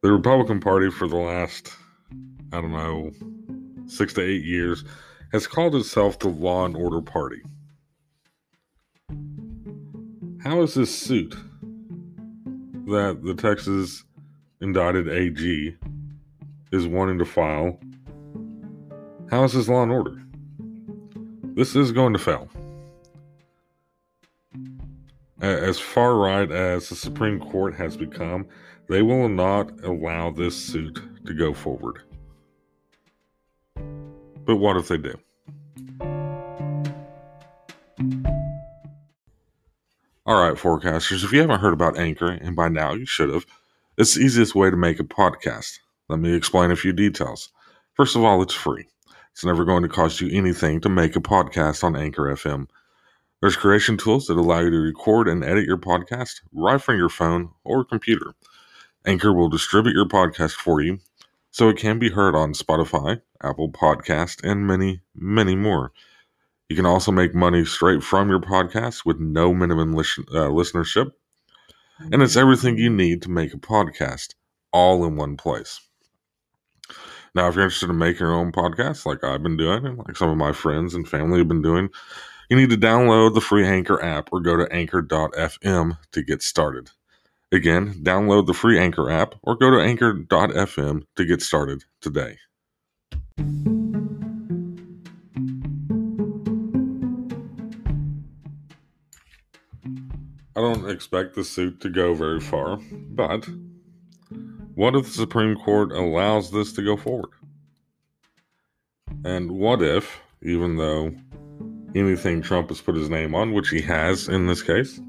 The 0.02 0.12
Republican 0.12 0.60
Party, 0.60 0.90
for 0.90 1.08
the 1.08 1.18
last, 1.18 1.72
I 2.52 2.62
don't 2.62 2.72
know, 2.72 3.12
six 3.86 4.12
to 4.14 4.22
eight 4.22 4.44
years, 4.44 4.84
has 5.34 5.46
called 5.46 5.76
itself 5.76 6.18
the 6.18 6.30
Law 6.30 6.66
and 6.66 6.76
Order 6.76 7.02
Party. 7.02 7.44
How 10.42 10.64
is 10.64 10.74
this 10.74 10.90
suit 10.90 11.36
that 12.90 13.22
the 13.24 13.34
Texas 13.34 14.04
indicted 14.62 15.08
AG 15.08 15.76
is 16.72 16.88
wanting 16.88 17.18
to 17.20 17.26
file. 17.26 17.80
How 19.30 19.44
is 19.44 19.54
this 19.54 19.68
law 19.68 19.84
and 19.84 19.92
order? 19.92 20.22
This 21.56 21.76
is 21.76 21.92
going 21.92 22.14
to 22.14 22.20
fail. 22.20 22.50
As 25.42 25.80
far 25.80 26.16
right 26.16 26.52
as 26.52 26.90
the 26.90 26.96
Supreme 26.96 27.40
Court 27.40 27.74
has 27.76 27.96
become, 27.96 28.46
they 28.88 29.02
will 29.02 29.30
not 29.30 29.72
allow 29.84 30.32
this 30.32 30.56
suit 30.56 31.00
to 31.26 31.34
go 31.34 31.54
forward. 31.54 32.02
But 34.46 34.58
what 34.58 34.78
if 34.78 34.88
they 34.88 34.98
do? 34.98 35.18
All 40.30 40.40
right, 40.40 40.54
forecasters, 40.54 41.24
if 41.24 41.32
you 41.32 41.42
haven't 41.42 41.60
heard 41.60 41.74
about 41.74 41.98
Anchor, 41.98 42.30
and 42.30 42.56
by 42.56 42.70
now 42.70 42.94
you 42.94 43.08
should 43.08 43.34
have, 43.34 43.48
it's 43.98 44.14
the 44.14 44.22
easiest 44.22 44.54
way 44.54 44.70
to 44.70 44.78
make 44.78 45.00
a 45.00 45.04
podcast. 45.04 45.80
Let 46.08 46.20
me 46.20 46.36
explain 46.36 46.70
a 46.70 46.76
few 46.76 46.94
details. 46.94 47.50
First 47.96 48.16
of 48.16 48.24
all, 48.24 48.40
it's 48.44 48.54
free. 48.54 48.86
It's 49.32 49.44
never 49.44 49.66
going 49.66 49.82
to 49.82 49.90
cost 49.90 50.22
you 50.22 50.30
anything 50.32 50.82
to 50.82 50.88
make 50.88 51.16
a 51.16 51.20
podcast 51.20 51.84
on 51.84 51.96
Anchor 51.96 52.26
FM. 52.26 52.68
There's 53.42 53.56
creation 53.56 53.98
tools 53.98 54.28
that 54.28 54.38
allow 54.38 54.60
you 54.60 54.70
to 54.70 54.78
record 54.78 55.28
and 55.28 55.44
edit 55.44 55.66
your 55.66 55.80
podcast 55.80 56.42
right 56.54 56.80
from 56.80 56.98
your 56.98 57.10
phone 57.10 57.50
or 57.64 57.84
computer. 57.84 58.36
Anchor 59.08 59.34
will 59.34 59.50
distribute 59.50 59.96
your 59.96 60.08
podcast 60.08 60.52
for 60.52 60.80
you 60.80 61.00
so 61.50 61.70
it 61.70 61.78
can 61.78 61.98
be 61.98 62.12
heard 62.12 62.36
on 62.36 62.54
Spotify, 62.54 63.20
Apple 63.42 63.72
Podcast, 63.72 64.44
and 64.44 64.68
many, 64.68 65.02
many 65.16 65.56
more. 65.56 65.92
You 66.70 66.76
can 66.76 66.86
also 66.86 67.12
make 67.12 67.34
money 67.34 67.66
straight 67.66 68.04
from 68.04 68.30
your 68.30 68.40
podcast 68.40 69.04
with 69.04 69.20
no 69.20 69.54
minimum 69.54 69.94
listen, 69.94 70.26
uh, 70.30 70.50
listenership. 70.50 71.12
And 72.12 72.22
it's 72.22 72.38
everything 72.38 72.78
you 72.78 72.90
need 72.90 73.24
to 73.24 73.30
make 73.30 73.54
a 73.54 73.58
podcast 73.58 74.36
all 74.72 75.04
in 75.04 75.16
one 75.16 75.36
place. 75.36 75.82
Now, 77.36 77.48
if 77.48 77.56
you're 77.56 77.64
interested 77.64 77.90
in 77.90 77.98
making 77.98 78.22
your 78.22 78.34
own 78.34 78.52
podcast, 78.52 79.06
like 79.06 79.24
I've 79.24 79.44
been 79.44 79.58
doing, 79.58 79.86
and 79.86 79.98
like 79.98 80.16
some 80.16 80.30
of 80.30 80.38
my 80.38 80.52
friends 80.52 80.94
and 80.94 81.08
family 81.08 81.40
have 81.40 81.48
been 81.48 81.62
doing, 81.62 81.90
you 82.50 82.58
need 82.58 82.70
to 82.70 82.78
download 82.78 83.34
the 83.34 83.42
free 83.42 83.66
Anchor 83.66 84.02
app 84.04 84.30
or 84.32 84.40
go 84.40 84.56
to 84.56 84.72
anchor.fm 84.72 85.98
to 86.12 86.24
get 86.24 86.42
started. 86.42 86.90
Again, 87.52 87.96
download 88.04 88.46
the 88.46 88.54
free 88.54 88.80
Anchor 88.80 89.10
app 89.10 89.36
or 89.44 89.56
go 89.56 89.72
to 89.72 89.80
anchor.fm 89.80 91.04
to 91.16 91.26
get 91.26 91.42
started 91.42 91.84
today. 92.02 92.38
I 100.60 100.62
don't 100.62 100.90
expect 100.90 101.36
the 101.36 101.46
suit 101.46 101.80
to 101.80 101.90
go 101.90 102.14
very 102.14 102.42
far, 102.42 102.82
but 102.92 103.48
what 104.76 104.94
if 104.94 105.06
the 105.06 105.12
Supreme 105.12 105.56
Court 105.56 105.94
allows 105.94 106.52
this 106.52 106.74
to 106.74 106.84
go 106.84 106.98
forward? 106.98 107.30
And 109.24 109.54
what 109.54 109.82
if, 109.82 110.20
even 110.42 110.76
though 110.76 111.14
anything 111.96 112.42
Trump 112.42 112.68
has 112.68 112.82
put 112.82 112.98
his 112.98 113.10
name 113.10 113.34
on, 113.36 113.54
which 113.54 113.70
he 113.70 113.80
has 113.84 114.28
in 114.28 114.48
this 114.48 114.62
case, 114.62 115.00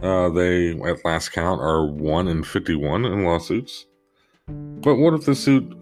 uh, 0.00 0.28
they, 0.28 0.80
at 0.82 1.04
last 1.04 1.30
count, 1.30 1.60
are 1.60 1.84
1 1.84 2.28
in 2.28 2.44
51 2.44 3.04
in 3.04 3.24
lawsuits? 3.24 3.84
But 4.46 4.94
what 4.94 5.12
if 5.12 5.24
the 5.24 5.34
suit 5.34 5.76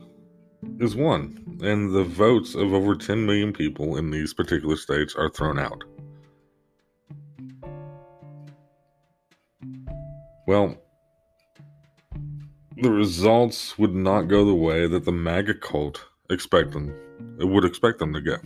is 0.80 0.96
won 0.96 1.58
and 1.62 1.94
the 1.94 2.04
votes 2.04 2.54
of 2.54 2.72
over 2.72 2.96
10 2.96 3.26
million 3.26 3.52
people 3.52 3.98
in 3.98 4.10
these 4.10 4.32
particular 4.32 4.76
states 4.76 5.14
are 5.14 5.28
thrown 5.28 5.58
out? 5.58 5.84
Well, 10.46 10.76
the 12.76 12.90
results 12.90 13.78
would 13.78 13.94
not 13.94 14.22
go 14.22 14.44
the 14.44 14.54
way 14.54 14.86
that 14.86 15.04
the 15.04 15.12
MAGA 15.12 15.54
cult 15.54 16.04
expect 16.30 16.72
them 16.72 16.94
would 17.38 17.64
expect 17.64 17.98
them 17.98 18.12
to 18.12 18.20
go. 18.20 18.36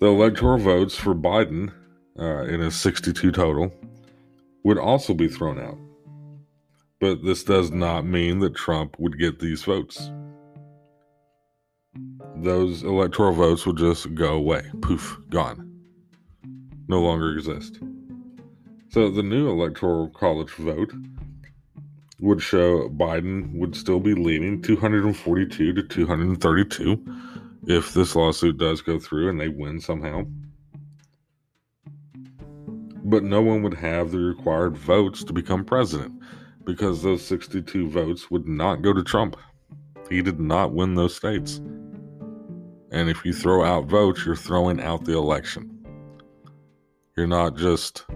The 0.00 0.06
electoral 0.06 0.58
votes 0.58 0.94
for 0.94 1.14
Biden 1.14 1.72
uh, 2.18 2.44
in 2.44 2.60
a 2.60 2.70
62 2.70 3.32
total 3.32 3.72
would 4.64 4.78
also 4.78 5.14
be 5.14 5.28
thrown 5.28 5.58
out. 5.58 5.78
But 7.00 7.24
this 7.24 7.44
does 7.44 7.70
not 7.70 8.04
mean 8.04 8.40
that 8.40 8.54
Trump 8.54 8.98
would 8.98 9.18
get 9.18 9.38
these 9.38 9.62
votes. 9.62 10.10
Those 12.36 12.82
electoral 12.82 13.32
votes 13.32 13.64
would 13.64 13.78
just 13.78 14.14
go 14.14 14.34
away. 14.34 14.62
Poof, 14.82 15.18
gone. 15.30 15.80
No 16.88 17.00
longer 17.00 17.32
exist. 17.32 17.80
So 18.96 19.10
the 19.10 19.22
new 19.22 19.50
electoral 19.50 20.08
college 20.08 20.52
vote 20.52 20.90
would 22.18 22.40
show 22.40 22.88
Biden 22.88 23.52
would 23.58 23.76
still 23.76 24.00
be 24.00 24.14
leading 24.14 24.62
242 24.62 25.74
to 25.74 25.82
232 25.82 27.04
if 27.66 27.92
this 27.92 28.16
lawsuit 28.16 28.56
does 28.56 28.80
go 28.80 28.98
through 28.98 29.28
and 29.28 29.38
they 29.38 29.48
win 29.48 29.80
somehow. 29.80 30.22
But 33.04 33.22
no 33.22 33.42
one 33.42 33.62
would 33.64 33.74
have 33.74 34.12
the 34.12 34.18
required 34.18 34.78
votes 34.78 35.22
to 35.24 35.32
become 35.34 35.66
president 35.66 36.18
because 36.64 37.02
those 37.02 37.22
62 37.22 37.90
votes 37.90 38.30
would 38.30 38.48
not 38.48 38.80
go 38.80 38.94
to 38.94 39.02
Trump. 39.02 39.36
He 40.08 40.22
did 40.22 40.40
not 40.40 40.72
win 40.72 40.94
those 40.94 41.14
states. 41.14 41.58
And 42.92 43.10
if 43.10 43.26
you 43.26 43.34
throw 43.34 43.62
out 43.62 43.90
votes, 43.90 44.24
you're 44.24 44.36
throwing 44.36 44.80
out 44.80 45.04
the 45.04 45.18
election. 45.18 45.84
You're 47.14 47.26
not 47.26 47.58
just 47.58 48.06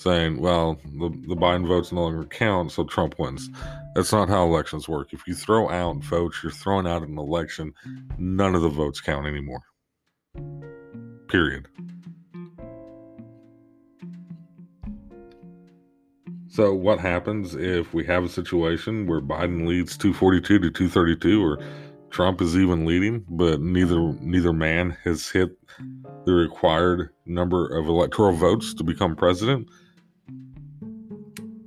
saying, 0.00 0.40
well, 0.40 0.80
the, 0.84 1.10
the 1.28 1.36
Biden 1.36 1.68
votes 1.68 1.92
no 1.92 2.02
longer 2.02 2.24
count, 2.24 2.72
so 2.72 2.84
Trump 2.84 3.18
wins. 3.18 3.50
That's 3.94 4.12
not 4.12 4.28
how 4.28 4.44
elections 4.44 4.88
work. 4.88 5.12
If 5.12 5.26
you 5.26 5.34
throw 5.34 5.68
out 5.70 5.96
votes, 6.04 6.38
you're 6.42 6.52
throwing 6.52 6.86
out 6.86 7.02
an 7.02 7.18
election. 7.18 7.74
None 8.18 8.54
of 8.54 8.62
the 8.62 8.68
votes 8.68 9.00
count 9.00 9.26
anymore. 9.26 9.62
period. 11.28 11.68
So, 16.48 16.74
what 16.74 16.98
happens 16.98 17.54
if 17.54 17.94
we 17.94 18.04
have 18.06 18.24
a 18.24 18.28
situation 18.28 19.06
where 19.06 19.20
Biden 19.20 19.68
leads 19.68 19.96
242 19.96 20.58
to 20.58 20.70
232, 20.70 21.44
or 21.44 21.58
Trump 22.10 22.42
is 22.42 22.56
even 22.56 22.84
leading, 22.84 23.24
but 23.28 23.60
neither 23.60 24.00
neither 24.20 24.52
man 24.52 24.96
has 25.04 25.28
hit 25.28 25.50
the 26.24 26.32
required 26.32 27.10
number 27.24 27.66
of 27.78 27.86
electoral 27.86 28.32
votes 28.32 28.74
to 28.74 28.82
become 28.82 29.14
president? 29.14 29.68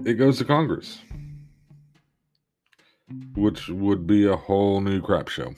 It 0.06 0.16
goes 0.16 0.38
to 0.40 0.46
Congress, 0.46 1.00
which 3.36 3.70
would 3.70 4.06
be 4.06 4.28
a 4.28 4.36
whole 4.36 4.82
new 4.82 5.02
crap 5.02 5.30
show. 5.30 5.54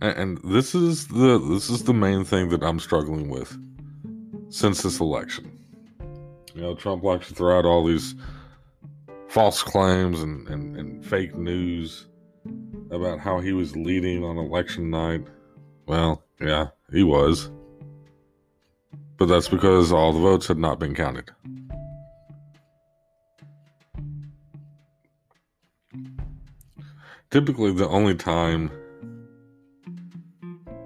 and 0.00 0.38
this 0.44 0.74
is 0.74 1.08
the 1.08 1.38
this 1.38 1.70
is 1.70 1.84
the 1.84 1.94
main 1.94 2.24
thing 2.24 2.48
that 2.50 2.62
I'm 2.62 2.80
struggling 2.80 3.28
with 3.28 3.56
since 4.48 4.82
this 4.82 5.00
election. 5.00 5.52
You 6.54 6.62
know, 6.62 6.74
Trump 6.74 7.04
likes 7.04 7.28
to 7.28 7.34
throw 7.34 7.58
out 7.58 7.64
all 7.64 7.84
these 7.84 8.14
false 9.28 9.62
claims 9.62 10.22
and, 10.22 10.48
and, 10.48 10.76
and 10.76 11.04
fake 11.04 11.36
news 11.36 12.06
about 12.90 13.20
how 13.20 13.40
he 13.40 13.52
was 13.52 13.76
leading 13.76 14.24
on 14.24 14.38
election 14.38 14.90
night. 14.90 15.26
Well, 15.86 16.24
yeah, 16.40 16.68
he 16.92 17.02
was. 17.02 17.50
But 19.16 19.26
that's 19.26 19.48
because 19.48 19.92
all 19.92 20.12
the 20.12 20.20
votes 20.20 20.46
had 20.46 20.58
not 20.58 20.78
been 20.78 20.94
counted. 20.94 21.30
Typically, 27.30 27.72
the 27.72 27.88
only 27.88 28.14
time 28.14 28.70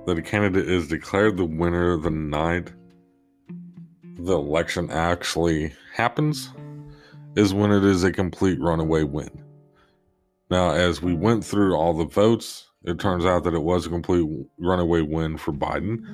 that 0.07 0.19
a 0.19 0.23
candidate 0.23 0.69
is 0.69 0.89
declared 0.89 1.37
the 1.37 1.45
winner 1.45 1.97
the 1.97 2.11
night 2.11 2.73
the 4.19 4.35
election 4.35 4.91
actually 4.91 5.73
happens 5.95 6.51
is 7.37 7.55
when 7.55 7.73
it 7.73 7.85
is 7.85 8.05
a 8.05 8.13
complete 8.13 8.61
runaway 8.61 9.03
win. 9.03 9.31
Now, 10.51 10.73
as 10.73 11.01
we 11.01 11.15
went 11.15 11.45
through 11.45 11.75
all 11.75 11.95
the 11.95 12.05
votes, 12.05 12.69
it 12.85 12.99
turns 12.99 13.25
out 13.25 13.45
that 13.45 13.55
it 13.55 13.63
was 13.63 13.87
a 13.87 13.91
complete 13.91 14.27
runaway 14.59 15.03
win 15.03 15.37
for 15.37 15.53
Biden. 15.53 16.05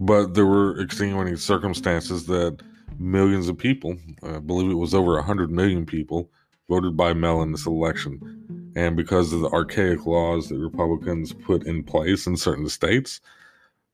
But 0.00 0.34
there 0.34 0.46
were 0.46 0.80
extenuating 0.80 1.36
circumstances 1.36 2.26
that 2.26 2.60
millions 2.98 3.48
of 3.48 3.58
people, 3.58 3.96
I 4.22 4.38
believe 4.38 4.70
it 4.70 4.74
was 4.74 4.94
over 4.94 5.14
100 5.14 5.50
million 5.50 5.86
people, 5.86 6.30
voted 6.68 6.96
by 6.96 7.12
mail 7.12 7.42
in 7.42 7.52
this 7.52 7.66
election. 7.66 8.72
And 8.76 8.96
because 8.96 9.32
of 9.32 9.40
the 9.40 9.50
archaic 9.50 10.06
laws 10.06 10.48
that 10.48 10.58
Republicans 10.58 11.32
put 11.32 11.66
in 11.66 11.82
place 11.82 12.26
in 12.26 12.36
certain 12.36 12.68
states, 12.68 13.20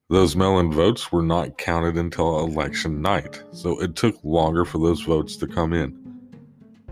those 0.09 0.37
mail 0.37 0.59
in 0.61 0.71
votes 0.71 1.11
were 1.11 1.23
not 1.23 1.59
counted 1.59 1.97
until 1.97 2.39
election 2.39 3.03
night. 3.03 3.43
So 3.53 3.81
it 3.81 3.97
took 3.97 4.17
longer 4.23 4.65
for 4.65 4.79
those 4.79 5.03
votes 5.03 5.37
to 5.37 5.47
come 5.47 5.73
in. 5.73 5.99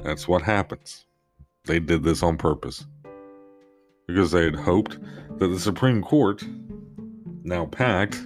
That's 0.02 0.26
what 0.26 0.42
happens. 0.42 1.06
They 1.64 1.78
did 1.78 2.02
this 2.02 2.22
on 2.22 2.36
purpose. 2.36 2.86
Because 4.06 4.30
they 4.30 4.44
had 4.44 4.56
hoped 4.56 4.99
that 5.38 5.49
the 5.49 5.60
Supreme 5.60 6.02
Court, 6.02 6.45
now 7.43 7.67
packed 7.67 8.21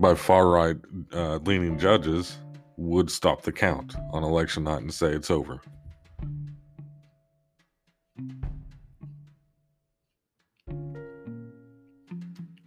by 0.00 0.14
far 0.14 0.48
right 0.48 0.76
uh, 1.12 1.36
leaning 1.36 1.78
judges, 1.78 2.38
would 2.76 3.10
stop 3.10 3.42
the 3.42 3.52
count 3.52 3.94
on 4.12 4.24
election 4.24 4.64
night 4.64 4.82
and 4.82 4.92
say 4.92 5.08
it's 5.12 5.30
over. 5.30 5.60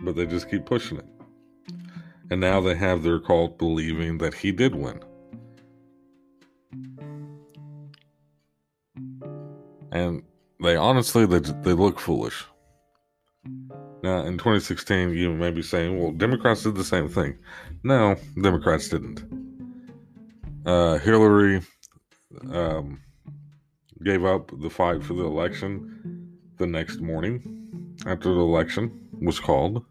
but 0.05 0.15
they 0.15 0.25
just 0.25 0.49
keep 0.49 0.65
pushing 0.65 0.97
it. 0.97 1.05
And 2.29 2.39
now 2.39 2.61
they 2.61 2.75
have 2.75 3.03
their 3.03 3.19
cult 3.19 3.57
believing 3.57 4.19
that 4.19 4.35
he 4.35 4.51
did 4.51 4.75
win. 4.75 4.99
And 9.95 10.23
they 10.61 10.75
honestly 10.75 11.25
they 11.25 11.39
they 11.39 11.73
look 11.73 11.99
foolish. 11.99 12.45
Now 14.03 14.19
in 14.25 14.37
2016 14.37 15.13
you 15.13 15.31
may 15.33 15.51
be 15.51 15.61
saying, 15.61 15.99
well, 15.99 16.11
Democrats 16.11 16.63
did 16.63 16.75
the 16.75 16.83
same 16.83 17.07
thing. 17.07 17.37
No, 17.83 18.15
Democrats 18.41 18.89
didn't. 18.89 19.23
Uh, 20.65 20.97
Hillary 20.97 21.61
um, 22.51 22.99
gave 24.03 24.25
up 24.25 24.51
the 24.61 24.69
fight 24.69 25.03
for 25.03 25.13
the 25.13 25.25
election 25.25 26.37
the 26.57 26.67
next 26.67 26.99
morning 26.99 27.35
after 28.05 28.33
the 28.33 28.41
election 28.41 28.91
was 29.21 29.39
called 29.39 29.85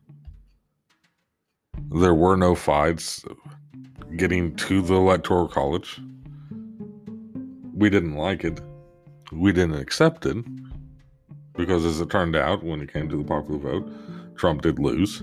there 1.90 2.14
were 2.14 2.36
no 2.36 2.54
fights 2.54 3.24
getting 4.16 4.54
to 4.56 4.82
the 4.82 4.94
electoral 4.94 5.48
college. 5.48 6.00
We 7.72 7.90
didn't 7.90 8.16
like 8.16 8.44
it. 8.44 8.60
We 9.34 9.52
didn't 9.52 9.76
accept 9.76 10.26
it 10.26 10.44
because, 11.54 11.84
as 11.84 12.00
it 12.00 12.10
turned 12.10 12.36
out, 12.36 12.62
when 12.62 12.80
it 12.80 12.92
came 12.92 13.08
to 13.08 13.16
the 13.16 13.24
popular 13.24 13.58
vote, 13.58 14.36
Trump 14.36 14.62
did 14.62 14.78
lose. 14.78 15.22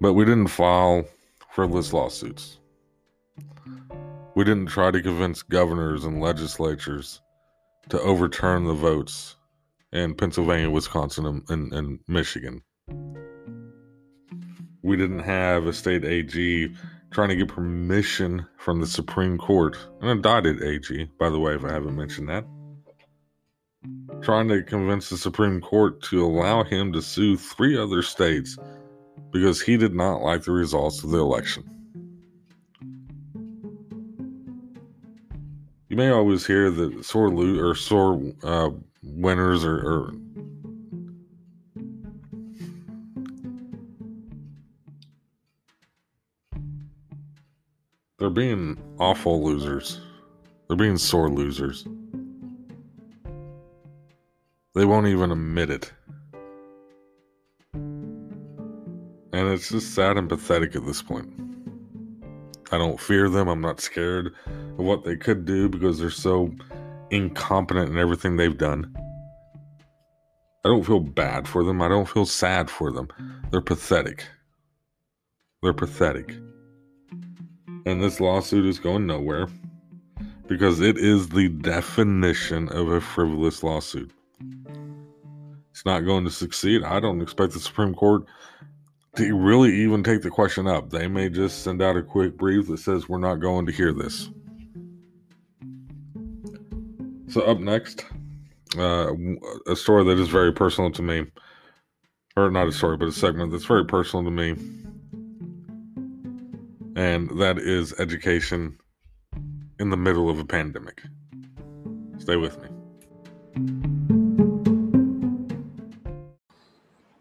But 0.00 0.12
we 0.12 0.24
didn't 0.24 0.48
file 0.48 1.04
frivolous 1.50 1.92
lawsuits. 1.92 2.58
We 4.34 4.44
didn't 4.44 4.66
try 4.66 4.90
to 4.90 5.02
convince 5.02 5.42
governors 5.42 6.04
and 6.04 6.20
legislatures 6.20 7.20
to 7.90 8.00
overturn 8.00 8.64
the 8.64 8.74
votes 8.74 9.36
in 9.92 10.14
Pennsylvania, 10.14 10.70
Wisconsin, 10.70 11.42
and, 11.48 11.72
and 11.72 11.98
Michigan 12.08 12.62
we 14.82 14.96
didn't 14.96 15.20
have 15.20 15.66
a 15.66 15.72
state 15.72 16.04
AG 16.04 16.74
trying 17.12 17.28
to 17.28 17.36
get 17.36 17.48
permission 17.48 18.46
from 18.56 18.80
the 18.80 18.86
Supreme 18.86 19.36
Court, 19.36 19.76
an 20.00 20.08
indicted 20.08 20.62
AG, 20.62 21.10
by 21.18 21.28
the 21.28 21.38
way, 21.38 21.54
if 21.54 21.64
I 21.64 21.72
haven't 21.72 21.94
mentioned 21.94 22.28
that, 22.28 22.44
trying 24.22 24.48
to 24.48 24.62
convince 24.62 25.10
the 25.10 25.18
Supreme 25.18 25.60
Court 25.60 26.02
to 26.04 26.24
allow 26.24 26.64
him 26.64 26.92
to 26.92 27.02
sue 27.02 27.36
three 27.36 27.76
other 27.76 28.02
states 28.02 28.56
because 29.30 29.60
he 29.60 29.76
did 29.76 29.94
not 29.94 30.22
like 30.22 30.44
the 30.44 30.52
results 30.52 31.04
of 31.04 31.10
the 31.10 31.18
election. 31.18 31.68
You 35.88 35.96
may 35.96 36.08
always 36.08 36.46
hear 36.46 36.70
that 36.70 37.04
sore 37.04 37.28
lo- 37.28 37.62
or 37.62 37.74
sore 37.74 38.22
uh, 38.42 38.70
winners 39.02 39.62
or, 39.62 39.76
or 39.76 40.14
They're 48.22 48.30
being 48.30 48.78
awful 49.00 49.42
losers. 49.42 50.00
They're 50.68 50.76
being 50.76 50.96
sore 50.96 51.28
losers. 51.28 51.84
They 54.76 54.84
won't 54.84 55.08
even 55.08 55.32
admit 55.32 55.70
it. 55.70 55.92
And 57.74 58.28
it's 59.32 59.70
just 59.70 59.96
sad 59.96 60.18
and 60.18 60.28
pathetic 60.28 60.76
at 60.76 60.86
this 60.86 61.02
point. 61.02 61.32
I 62.70 62.78
don't 62.78 63.00
fear 63.00 63.28
them. 63.28 63.48
I'm 63.48 63.60
not 63.60 63.80
scared 63.80 64.28
of 64.46 64.78
what 64.78 65.02
they 65.02 65.16
could 65.16 65.44
do 65.44 65.68
because 65.68 65.98
they're 65.98 66.08
so 66.08 66.54
incompetent 67.10 67.90
in 67.90 67.98
everything 67.98 68.36
they've 68.36 68.56
done. 68.56 68.94
I 70.64 70.68
don't 70.68 70.86
feel 70.86 71.00
bad 71.00 71.48
for 71.48 71.64
them. 71.64 71.82
I 71.82 71.88
don't 71.88 72.08
feel 72.08 72.26
sad 72.26 72.70
for 72.70 72.92
them. 72.92 73.08
They're 73.50 73.60
pathetic. 73.60 74.28
They're 75.60 75.72
pathetic. 75.72 76.36
And 77.84 78.02
this 78.02 78.20
lawsuit 78.20 78.64
is 78.64 78.78
going 78.78 79.06
nowhere 79.06 79.48
because 80.46 80.80
it 80.80 80.98
is 80.98 81.28
the 81.28 81.48
definition 81.48 82.68
of 82.68 82.88
a 82.88 83.00
frivolous 83.00 83.62
lawsuit. 83.62 84.10
It's 85.70 85.84
not 85.84 86.00
going 86.00 86.24
to 86.24 86.30
succeed. 86.30 86.84
I 86.84 87.00
don't 87.00 87.22
expect 87.22 87.54
the 87.54 87.60
Supreme 87.60 87.94
Court 87.94 88.24
to 89.16 89.36
really 89.36 89.74
even 89.82 90.04
take 90.04 90.22
the 90.22 90.30
question 90.30 90.66
up. 90.66 90.90
They 90.90 91.08
may 91.08 91.28
just 91.28 91.64
send 91.64 91.82
out 91.82 91.96
a 91.96 92.02
quick 92.02 92.36
brief 92.36 92.68
that 92.68 92.78
says 92.78 93.08
we're 93.08 93.18
not 93.18 93.36
going 93.36 93.66
to 93.66 93.72
hear 93.72 93.92
this. 93.92 94.30
So, 97.28 97.40
up 97.42 97.58
next, 97.58 98.04
uh, 98.78 99.12
a 99.66 99.74
story 99.74 100.04
that 100.04 100.18
is 100.18 100.28
very 100.28 100.52
personal 100.52 100.90
to 100.92 101.02
me, 101.02 101.24
or 102.36 102.50
not 102.50 102.68
a 102.68 102.72
story, 102.72 102.98
but 102.98 103.08
a 103.08 103.12
segment 103.12 103.50
that's 103.50 103.64
very 103.64 103.86
personal 103.86 104.24
to 104.24 104.30
me 104.30 104.54
and 106.96 107.38
that 107.38 107.58
is 107.58 107.94
education 107.98 108.78
in 109.78 109.90
the 109.90 109.96
middle 109.96 110.28
of 110.28 110.38
a 110.38 110.44
pandemic. 110.44 111.02
Stay 112.18 112.36
with 112.36 112.60
me. 112.62 112.68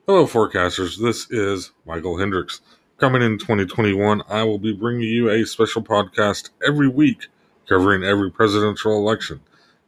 Hello, 0.05 0.25
forecasters. 0.25 0.99
This 0.99 1.29
is 1.31 1.71
Michael 1.85 2.17
Hendricks. 2.17 2.61
Coming 2.97 3.21
in 3.21 3.37
2021, 3.37 4.21
I 4.29 4.43
will 4.43 4.59
be 4.59 4.73
bringing 4.73 5.07
you 5.07 5.29
a 5.29 5.45
special 5.45 5.81
podcast 5.81 6.49
every 6.65 6.87
week 6.87 7.27
covering 7.67 8.03
every 8.03 8.29
presidential 8.29 8.97
election. 8.97 9.39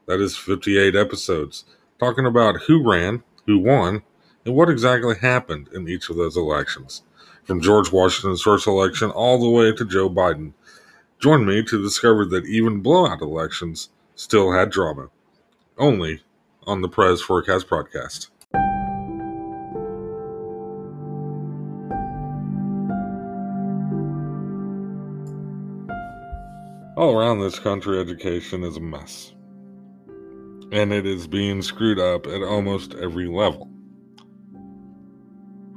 That 0.08 0.22
is 0.22 0.38
58 0.38 0.96
episodes, 0.96 1.66
talking 2.00 2.26
about 2.26 2.62
who 2.62 2.90
ran, 2.90 3.24
who 3.46 3.60
won, 3.60 4.04
and 4.46 4.56
what 4.56 4.70
exactly 4.70 5.16
happened 5.16 5.68
in 5.74 5.88
each 5.88 6.10
of 6.10 6.16
those 6.16 6.38
elections, 6.38 7.04
from 7.46 7.62
George 7.62 7.92
Washington's 7.92 8.42
first 8.42 8.68
election 8.68 9.12
all 9.12 9.40
the 9.40 9.50
way 9.50 9.72
to 9.72 9.86
Joe 9.86 10.10
Biden. 10.10 10.54
Join 11.20 11.46
me 11.46 11.64
to 11.64 11.82
discover 11.82 12.26
that 12.26 12.46
even 12.46 12.82
blowout 12.82 13.22
elections 13.22 13.90
still 14.16 14.52
had 14.54 14.70
drama. 14.70 15.10
Only 15.78 16.22
on 16.66 16.82
the 16.82 16.90
Prez 16.90 17.22
Forecast 17.22 17.68
broadcast. 17.68 18.30
All 26.96 27.18
around 27.18 27.40
this 27.40 27.60
country, 27.60 28.00
education 28.00 28.64
is 28.64 28.78
a 28.78 28.80
mess. 28.80 29.34
And 30.72 30.94
it 30.94 31.06
is 31.06 31.28
being 31.28 31.62
screwed 31.62 32.00
up 32.00 32.28
at 32.28 32.42
almost 32.42 32.94
every 32.96 33.28
level 33.28 33.73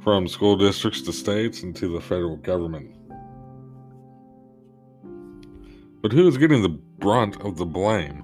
from 0.07 0.25
school 0.25 0.55
districts 0.55 1.01
to 1.01 1.11
states 1.11 1.63
and 1.63 1.75
to 1.75 1.89
the 1.89 1.99
federal 1.99 2.37
government. 2.37 2.95
But 6.01 6.13
who 6.13 6.25
is 6.29 6.37
getting 6.37 6.61
the 6.61 6.69
brunt 6.69 7.35
of 7.41 7.57
the 7.57 7.65
blame 7.65 8.23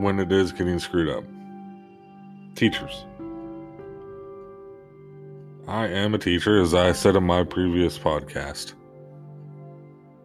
when 0.00 0.18
it 0.18 0.32
is 0.32 0.50
getting 0.50 0.78
screwed 0.78 1.10
up? 1.10 1.22
Teachers. 2.54 3.04
I 5.68 5.88
am 5.88 6.14
a 6.14 6.18
teacher, 6.18 6.62
as 6.62 6.72
I 6.72 6.92
said 6.92 7.14
in 7.14 7.24
my 7.24 7.44
previous 7.44 7.98
podcast. 7.98 8.72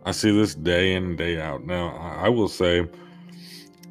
I 0.06 0.12
see 0.12 0.32
this 0.32 0.56
day 0.56 0.94
in 0.94 1.04
and 1.04 1.18
day 1.18 1.42
out. 1.42 1.66
Now, 1.66 1.90
I 1.98 2.30
will 2.30 2.48
say, 2.48 2.88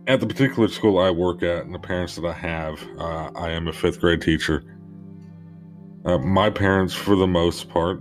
at 0.07 0.20
the 0.20 0.26
particular 0.26 0.68
school 0.68 0.98
I 0.98 1.11
work 1.11 1.42
at 1.42 1.66
and 1.66 1.74
the 1.74 1.79
parents 1.79 2.16
that 2.16 2.24
I 2.24 2.33
have, 2.33 2.83
uh, 2.98 3.33
I 3.37 3.50
am 3.50 3.68
a 3.68 3.72
fifth 3.74 4.00
grade 4.00 4.22
teacher. 4.22 4.64
Uh, 6.06 6.18
my 6.18 6.48
parents, 6.48 6.94
for 6.94 7.16
the 7.16 7.26
most 7.26 7.68
part, 7.68 8.00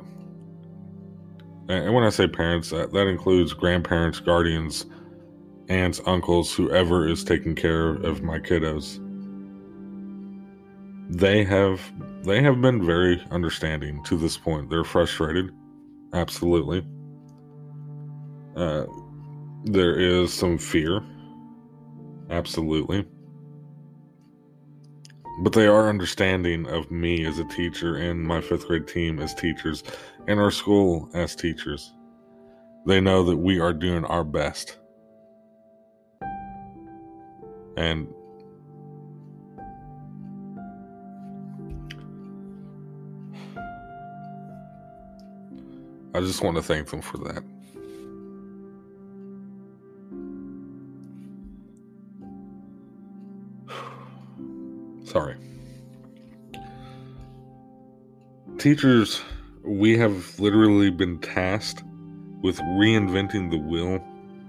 and 1.68 1.92
when 1.92 2.04
I 2.04 2.10
say 2.10 2.28
parents, 2.28 2.70
that, 2.70 2.94
that 2.94 3.08
includes 3.08 3.52
grandparents, 3.52 4.20
guardians, 4.20 4.86
aunts, 5.70 6.00
uncles, 6.06 6.54
whoever 6.54 7.08
is 7.08 7.24
taking 7.24 7.56
care 7.56 7.96
of 7.96 8.22
my 8.22 8.38
kiddos. 8.38 9.02
They 11.10 11.44
have 11.44 11.82
they 12.24 12.42
have 12.44 12.62
been 12.62 12.86
very 12.86 13.24
understanding 13.32 14.04
to 14.04 14.18
this 14.18 14.38
point. 14.38 14.70
They're 14.70 14.84
frustrated, 14.84 15.52
absolutely. 16.14 16.86
Uh, 18.56 18.86
there 19.64 20.00
is 20.00 20.32
some 20.32 20.60
fear. 20.60 21.04
Absolutely. 22.30 23.08
But 25.40 25.54
they 25.54 25.68
are 25.68 25.90
understanding 25.90 26.66
of 26.68 26.90
me 26.90 27.26
as 27.26 27.40
a 27.40 27.46
teacher 27.46 27.98
and 27.98 28.24
my 28.24 28.42
fifth 28.42 28.68
grade 28.68 28.88
team 28.88 29.20
as 29.20 29.34
teachers 29.36 29.84
and 30.28 30.40
our 30.40 30.52
school 30.52 31.10
as 31.14 31.36
teachers. 31.36 31.94
They 32.86 33.02
know 33.02 33.24
that 33.24 33.38
we 33.38 33.60
are 33.60 33.74
doing 33.74 34.06
our 34.06 34.24
best. 34.24 34.78
And 37.78 38.08
I 46.14 46.22
just 46.22 46.42
want 46.42 46.56
to 46.56 46.64
thank 46.64 46.88
them 46.90 47.02
for 47.02 47.18
that. 47.18 47.44
Sorry. 55.16 55.38
Teachers, 58.58 59.22
we 59.64 59.98
have 59.98 60.38
literally 60.42 60.92
been 60.92 61.20
tasked 61.20 61.86
with 62.42 62.60
reinventing 62.60 63.50
the 63.50 63.58
wheel 63.58 64.06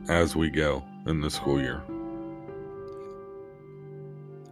as 0.08 0.34
we 0.34 0.50
go 0.50 0.82
in 1.06 1.20
the 1.20 1.30
school 1.30 1.60
year. 1.60 1.84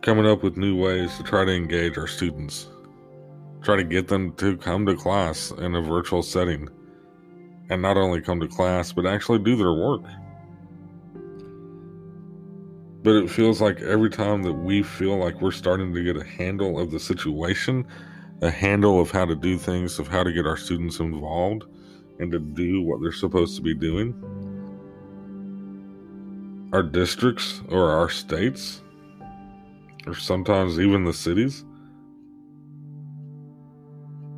Coming 0.03 0.25
up 0.25 0.45
with 0.45 0.57
new 0.57 0.77
ways 0.77 1.17
to 1.17 1.25
try 1.25 1.45
to 1.45 1.53
engage 1.53 1.99
our 1.99 2.07
students, 2.07 2.69
try 3.63 3.75
to 3.75 3.83
get 3.83 4.07
them 4.07 4.35
to 4.35 4.57
come 4.59 4.87
to 4.87 4.95
class 4.95 5.51
in 5.51 5.75
a 5.75 5.83
virtual 5.83 6.23
setting, 6.23 6.69
and 7.71 7.83
not 7.83 7.97
only 7.97 8.21
come 8.21 8.39
to 8.39 8.47
class, 8.47 8.93
but 8.93 9.05
actually 9.05 9.41
do 9.41 9.57
their 9.57 9.75
work. 9.75 10.03
But 13.05 13.17
it 13.17 13.31
feels 13.31 13.61
like 13.61 13.83
every 13.83 14.09
time 14.09 14.43
that 14.45 14.55
we 14.55 14.83
feel 14.83 15.19
like 15.19 15.43
we're 15.43 15.51
starting 15.51 15.93
to 15.93 16.03
get 16.03 16.17
a 16.17 16.25
handle 16.25 16.81
of 16.81 16.91
the 16.91 16.99
situation, 16.99 17.87
a 18.41 18.51
handle 18.51 18.99
of 18.99 19.11
how 19.11 19.27
to 19.27 19.37
do 19.37 19.59
things, 19.59 19.99
of 19.99 20.09
how 20.09 20.25
to 20.25 20.33
get 20.33 20.47
our 20.47 20.57
students 20.57 21.01
involved 21.01 21.65
and 22.19 22.33
to 22.33 22.39
do 22.39 22.81
what 22.81 23.03
they're 23.03 23.13
supposed 23.13 23.57
to 23.57 23.63
be 23.63 23.75
doing, 23.75 24.15
our 26.73 26.83
districts 26.83 27.61
or 27.69 27.91
our 27.91 28.09
states, 28.09 28.81
or 30.07 30.15
sometimes 30.15 30.81
even 30.81 31.05
the 31.05 31.13
cities, 31.13 31.63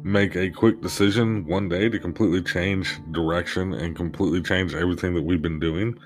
make 0.03 0.35
a 0.35 0.51
quick 0.51 0.83
decision 0.83 1.47
one 1.47 1.69
day 1.69 1.89
to 1.89 2.01
completely 2.01 2.43
change 2.43 2.99
direction 3.13 3.75
and 3.75 3.95
completely 3.95 4.43
change 4.43 4.75
everything 4.75 5.15
that 5.15 5.23
we've 5.23 5.43
been 5.43 5.61
doing 5.61 5.97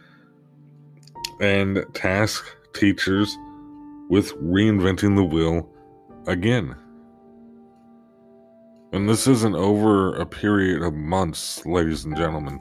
and 1.41 1.85
task 1.95 2.45
teachers 2.75 3.37
with 4.09 4.35
reinventing 4.37 5.17
the 5.17 5.25
wheel 5.25 5.69
again. 6.27 6.77
And 8.93 9.09
this 9.09 9.27
isn't 9.27 9.55
over 9.55 10.15
a 10.17 10.27
period 10.27 10.83
of 10.83 10.95
months, 10.95 11.65
ladies 11.65 12.05
and 12.05 12.17
gentlemen. 12.17 12.61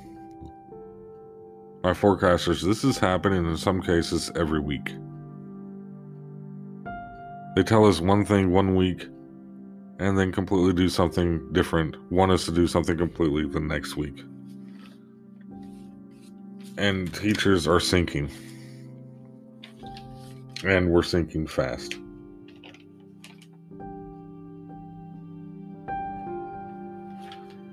My 1.84 1.92
forecasters, 1.92 2.62
this 2.62 2.84
is 2.84 2.98
happening 2.98 3.46
in 3.46 3.58
some 3.58 3.82
cases 3.82 4.32
every 4.36 4.60
week. 4.60 4.94
They 7.56 7.64
tell 7.64 7.86
us 7.86 8.00
one 8.00 8.26
thing 8.26 8.52
one 8.52 8.76
week 8.76 9.08
and 9.98 10.18
then 10.18 10.32
completely 10.32 10.72
do 10.72 10.88
something 10.88 11.52
different, 11.52 11.98
want 12.12 12.32
us 12.32 12.46
to 12.46 12.52
do 12.52 12.68
something 12.68 12.98
completely 12.98 13.46
the 13.48 13.60
next 13.60 13.98
week. 13.98 14.22
And 16.78 17.14
teachers 17.14 17.68
are 17.68 17.80
sinking 17.82 18.30
and 20.64 20.90
we're 20.90 21.04
sinking 21.04 21.48
fast. 21.48 21.96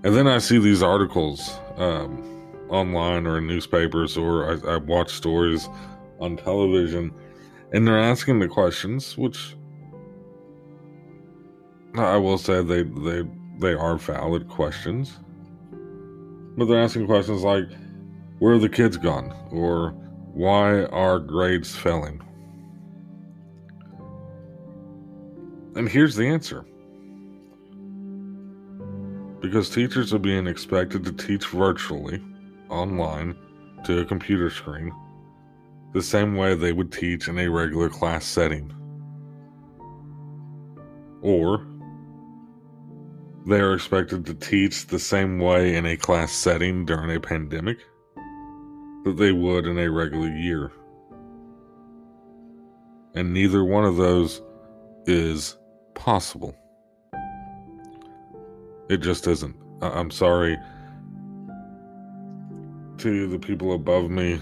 And 0.05 0.15
then 0.15 0.29
I 0.29 0.39
see 0.39 0.59
these 0.59 0.85
articles 0.85 1.59
um, 1.77 2.23
online 2.69 3.27
or 3.27 3.39
in 3.39 3.47
newspapers, 3.47 4.17
or 4.17 4.53
I, 4.53 4.75
I 4.75 4.77
watch 4.77 5.11
stories 5.11 5.69
on 6.21 6.37
television, 6.37 7.13
and 7.73 7.87
they're 7.87 7.99
asking 7.99 8.39
the 8.39 8.47
questions, 8.47 9.19
which 9.19 9.57
I 11.97 12.17
will 12.17 12.39
say 12.39 12.63
they 12.63 12.83
they 12.85 13.23
they 13.59 13.75
are 13.75 13.97
valid 13.97 14.49
questions, 14.49 15.19
but 16.57 16.67
they're 16.67 16.83
asking 16.83 17.07
questions 17.07 17.43
like, 17.43 17.65
"Where 18.39 18.55
are 18.55 18.59
the 18.59 18.69
kids 18.69 18.97
gone?" 18.97 19.35
or 19.51 19.91
"Why 20.35 20.85
are 20.85 21.19
grades 21.19 21.75
failing?" 21.75 22.23
And 25.77 25.87
here's 25.87 26.17
the 26.17 26.27
answer 26.27 26.65
because 29.43 29.69
teachers 29.69 30.15
are 30.15 30.19
being 30.19 30.47
expected 30.47 31.05
to 31.05 31.13
teach 31.13 31.47
virtually, 31.49 32.21
online, 32.71 33.37
to 33.85 34.01
a 34.01 34.05
computer 34.05 34.49
screen, 34.49 34.91
the 35.93 36.03
same 36.03 36.35
way 36.35 36.55
they 36.55 36.73
would 36.73 36.91
teach 36.91 37.29
in 37.29 37.39
a 37.39 37.49
regular 37.49 37.91
class 37.91 38.25
setting. 38.25 38.73
Or 41.21 41.67
they 43.47 43.61
are 43.61 43.75
expected 43.75 44.25
to 44.27 44.35
teach 44.35 44.87
the 44.87 44.99
same 44.99 45.39
way 45.39 45.77
in 45.77 45.85
a 45.85 45.97
class 45.97 46.33
setting 46.33 46.87
during 46.87 47.15
a 47.15 47.21
pandemic 47.21 47.79
that 49.05 49.17
they 49.19 49.31
would 49.31 49.67
in 49.67 49.79
a 49.79 49.91
regular 49.91 50.31
year. 50.31 50.73
And 53.15 53.33
neither 53.33 53.63
one 53.63 53.85
of 53.85 53.97
those 53.97 54.43
is 55.07 55.57
possible. 55.97 56.55
It 58.89 58.99
just 58.99 59.27
isn't. 59.27 59.57
I- 59.83 59.99
am 59.99 60.13
sorry 60.13 60.57
to 62.99 63.27
the 63.27 63.39
people 63.39 63.73
above 63.73 64.11
me, 64.11 64.41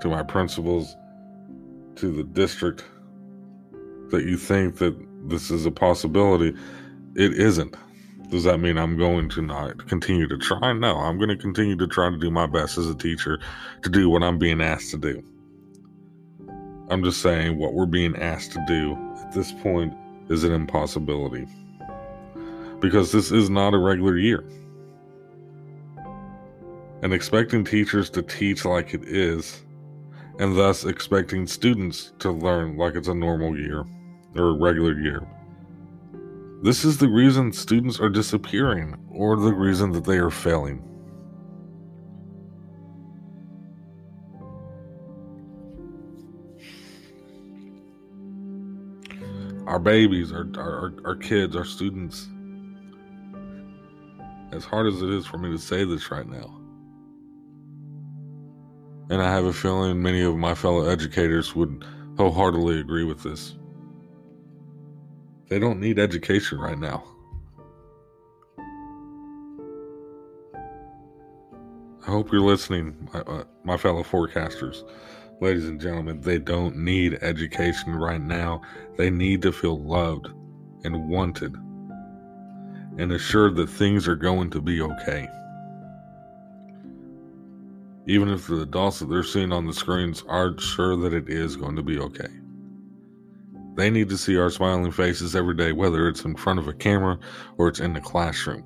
to 0.00 0.08
my 0.08 0.22
principals, 0.22 0.96
to 1.96 2.10
the 2.10 2.24
district 2.24 2.84
that 4.10 4.24
you 4.24 4.36
think 4.36 4.78
that 4.78 4.96
this 5.28 5.50
is 5.50 5.66
a 5.66 5.70
possibility. 5.70 6.56
It 7.14 7.34
isn't. 7.34 7.76
Does 8.30 8.44
that 8.44 8.58
mean 8.58 8.78
I'm 8.78 8.96
going 8.96 9.28
to 9.30 9.42
not 9.42 9.86
continue 9.88 10.26
to 10.26 10.38
try? 10.38 10.72
No, 10.72 10.96
I'm 10.96 11.18
going 11.18 11.28
to 11.28 11.36
continue 11.36 11.76
to 11.76 11.86
try 11.86 12.08
to 12.08 12.16
do 12.16 12.30
my 12.30 12.46
best 12.46 12.78
as 12.78 12.88
a 12.88 12.94
teacher 12.94 13.38
to 13.82 13.90
do 13.90 14.08
what 14.08 14.22
I'm 14.22 14.38
being 14.38 14.62
asked 14.62 14.90
to 14.92 14.96
do. 14.96 15.22
I'm 16.88 17.04
just 17.04 17.20
saying 17.20 17.58
what 17.58 17.74
we're 17.74 17.86
being 17.86 18.16
asked 18.16 18.52
to 18.52 18.64
do 18.66 18.96
at 19.20 19.32
this 19.32 19.52
point 19.52 19.94
is 20.28 20.44
an 20.44 20.52
impossibility. 20.52 21.46
Because 22.80 23.12
this 23.12 23.30
is 23.30 23.50
not 23.50 23.74
a 23.74 23.78
regular 23.78 24.16
year. 24.18 24.44
And 27.02 27.12
expecting 27.12 27.64
teachers 27.64 28.10
to 28.10 28.22
teach 28.22 28.64
like 28.64 28.94
it 28.94 29.04
is, 29.04 29.62
and 30.38 30.56
thus 30.56 30.84
expecting 30.84 31.46
students 31.46 32.12
to 32.20 32.30
learn 32.30 32.76
like 32.76 32.94
it's 32.94 33.08
a 33.08 33.14
normal 33.14 33.58
year 33.58 33.84
or 34.36 34.50
a 34.50 34.58
regular 34.58 34.98
year. 34.98 35.26
This 36.62 36.84
is 36.84 36.98
the 36.98 37.08
reason 37.08 37.52
students 37.52 37.98
are 37.98 38.08
disappearing 38.08 38.96
or 39.10 39.36
the 39.36 39.52
reason 39.52 39.90
that 39.92 40.04
they 40.04 40.18
are 40.18 40.30
failing. 40.30 40.82
Our 49.72 49.78
babies, 49.78 50.32
our, 50.32 50.46
our, 50.58 50.92
our 51.02 51.16
kids, 51.16 51.56
our 51.56 51.64
students. 51.64 52.28
As 54.52 54.66
hard 54.66 54.86
as 54.86 55.00
it 55.00 55.08
is 55.08 55.24
for 55.24 55.38
me 55.38 55.50
to 55.50 55.58
say 55.58 55.82
this 55.82 56.10
right 56.10 56.28
now. 56.28 56.54
And 59.08 59.22
I 59.22 59.32
have 59.32 59.46
a 59.46 59.52
feeling 59.52 60.02
many 60.02 60.20
of 60.20 60.36
my 60.36 60.54
fellow 60.54 60.86
educators 60.86 61.56
would 61.56 61.86
wholeheartedly 62.18 62.80
agree 62.80 63.04
with 63.04 63.22
this. 63.22 63.54
They 65.48 65.58
don't 65.58 65.80
need 65.80 65.98
education 65.98 66.58
right 66.58 66.78
now. 66.78 67.04
I 72.06 72.10
hope 72.10 72.30
you're 72.30 72.42
listening, 72.42 73.08
my, 73.14 73.20
uh, 73.20 73.44
my 73.64 73.78
fellow 73.78 74.02
forecasters. 74.02 74.84
Ladies 75.42 75.66
and 75.66 75.80
gentlemen, 75.80 76.20
they 76.20 76.38
don't 76.38 76.76
need 76.76 77.18
education 77.20 77.96
right 77.96 78.20
now. 78.20 78.62
They 78.96 79.10
need 79.10 79.42
to 79.42 79.50
feel 79.50 79.76
loved 79.76 80.28
and 80.84 81.08
wanted 81.08 81.56
and 82.96 83.10
assured 83.10 83.56
that 83.56 83.68
things 83.68 84.06
are 84.06 84.14
going 84.14 84.50
to 84.50 84.60
be 84.60 84.80
okay. 84.80 85.26
Even 88.06 88.28
if 88.28 88.46
the 88.46 88.60
adults 88.60 89.00
that 89.00 89.06
they're 89.06 89.24
seeing 89.24 89.50
on 89.50 89.66
the 89.66 89.72
screens 89.72 90.22
aren't 90.28 90.60
sure 90.60 90.94
that 90.94 91.12
it 91.12 91.28
is 91.28 91.56
going 91.56 91.74
to 91.74 91.82
be 91.82 91.98
okay. 91.98 92.28
They 93.74 93.90
need 93.90 94.10
to 94.10 94.18
see 94.18 94.36
our 94.36 94.48
smiling 94.48 94.92
faces 94.92 95.34
every 95.34 95.56
day, 95.56 95.72
whether 95.72 96.06
it's 96.06 96.24
in 96.24 96.36
front 96.36 96.60
of 96.60 96.68
a 96.68 96.72
camera 96.72 97.18
or 97.58 97.66
it's 97.66 97.80
in 97.80 97.94
the 97.94 98.00
classroom. 98.00 98.62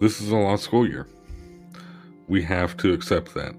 This 0.00 0.20
is 0.20 0.30
a 0.30 0.36
lost 0.36 0.62
school 0.62 0.86
year. 0.86 1.08
We 2.28 2.40
have 2.42 2.76
to 2.76 2.92
accept 2.92 3.34
that. 3.34 3.52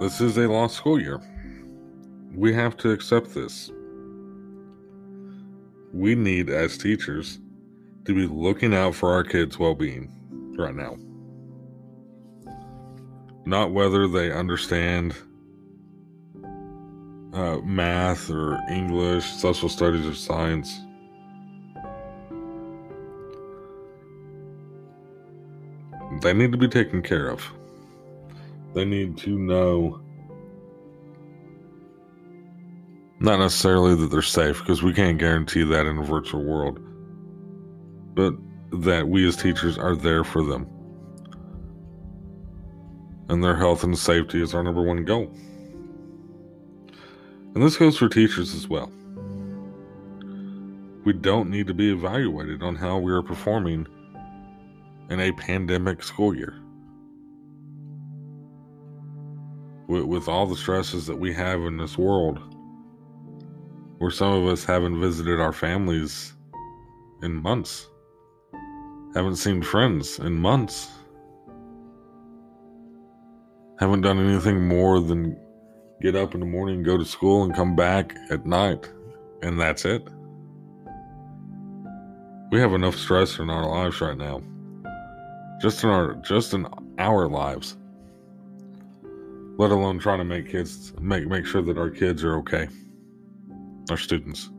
This 0.00 0.20
is 0.20 0.36
a 0.36 0.46
lost 0.46 0.76
school 0.76 1.00
year. 1.00 1.22
We 2.34 2.52
have 2.52 2.76
to 2.78 2.90
accept 2.90 3.34
this. 3.34 3.70
We 5.94 6.14
need, 6.14 6.50
as 6.50 6.76
teachers, 6.76 7.38
to 8.04 8.14
be 8.14 8.26
looking 8.26 8.74
out 8.74 8.94
for 8.94 9.12
our 9.12 9.24
kids' 9.24 9.58
well 9.58 9.74
being 9.74 10.12
right 10.58 10.74
now 10.74 10.98
not 13.46 13.72
whether 13.72 14.08
they 14.08 14.32
understand 14.32 15.14
uh, 17.32 17.58
math 17.58 18.30
or 18.30 18.58
English, 18.70 19.24
social 19.26 19.68
studies, 19.68 20.06
or 20.06 20.14
science. 20.14 20.80
They 26.22 26.32
need 26.32 26.52
to 26.52 26.58
be 26.58 26.68
taken 26.68 27.02
care 27.02 27.28
of. 27.28 27.44
They 28.72 28.84
need 28.84 29.18
to 29.18 29.38
know 29.38 30.00
not 33.20 33.38
necessarily 33.38 33.94
that 33.94 34.10
they're 34.10 34.22
safe, 34.22 34.58
because 34.58 34.82
we 34.82 34.92
can't 34.92 35.18
guarantee 35.18 35.64
that 35.64 35.86
in 35.86 35.98
a 35.98 36.02
virtual 36.02 36.44
world, 36.44 36.78
but 38.14 38.34
that 38.70 39.08
we 39.08 39.26
as 39.26 39.36
teachers 39.36 39.78
are 39.78 39.96
there 39.96 40.24
for 40.24 40.42
them 40.42 40.68
and 43.28 43.42
their 43.42 43.56
health 43.56 43.84
and 43.84 43.98
safety 43.98 44.42
is 44.42 44.54
our 44.54 44.62
number 44.62 44.82
one 44.82 45.04
goal. 45.04 45.32
And 47.54 47.62
this 47.62 47.76
goes 47.76 47.96
for 47.96 48.08
teachers 48.08 48.54
as 48.54 48.68
well. 48.68 48.90
We 51.04 51.12
don't 51.12 51.50
need 51.50 51.66
to 51.68 51.74
be 51.74 51.92
evaluated 51.92 52.62
on 52.62 52.74
how 52.74 52.98
we 52.98 53.12
are 53.12 53.22
performing 53.22 53.86
in 55.10 55.20
a 55.20 55.32
pandemic 55.32 56.02
school 56.02 56.34
year. 56.34 56.54
With, 59.86 60.04
with 60.04 60.28
all 60.28 60.46
the 60.46 60.56
stresses 60.56 61.06
that 61.06 61.18
we 61.18 61.32
have 61.34 61.60
in 61.60 61.76
this 61.76 61.98
world, 61.98 62.40
where 63.98 64.10
some 64.10 64.32
of 64.32 64.46
us 64.48 64.64
haven't 64.64 65.00
visited 65.00 65.40
our 65.40 65.52
families 65.52 66.32
in 67.22 67.34
months, 67.34 67.88
haven't 69.14 69.36
seen 69.36 69.62
friends 69.62 70.18
in 70.18 70.34
months 70.34 70.90
haven't 73.78 74.02
done 74.02 74.18
anything 74.18 74.66
more 74.66 75.00
than 75.00 75.36
get 76.00 76.14
up 76.14 76.34
in 76.34 76.40
the 76.40 76.46
morning, 76.46 76.82
go 76.82 76.96
to 76.96 77.04
school, 77.04 77.44
and 77.44 77.54
come 77.54 77.74
back 77.74 78.14
at 78.30 78.46
night, 78.46 78.90
and 79.42 79.60
that's 79.60 79.84
it. 79.84 80.06
We 82.50 82.60
have 82.60 82.72
enough 82.72 82.96
stress 82.96 83.38
in 83.38 83.50
our 83.50 83.66
lives 83.66 84.00
right 84.00 84.16
now. 84.16 84.42
Just 85.60 85.82
in 85.82 85.90
our 85.90 86.14
just 86.16 86.54
in 86.54 86.66
our 86.98 87.26
lives. 87.26 87.76
Let 89.56 89.70
alone 89.70 89.98
trying 89.98 90.18
to 90.18 90.24
make 90.24 90.50
kids 90.50 90.92
make 91.00 91.26
make 91.26 91.46
sure 91.46 91.62
that 91.62 91.78
our 91.78 91.90
kids 91.90 92.22
are 92.22 92.36
okay. 92.36 92.68
Our 93.90 93.96
students. 93.96 94.50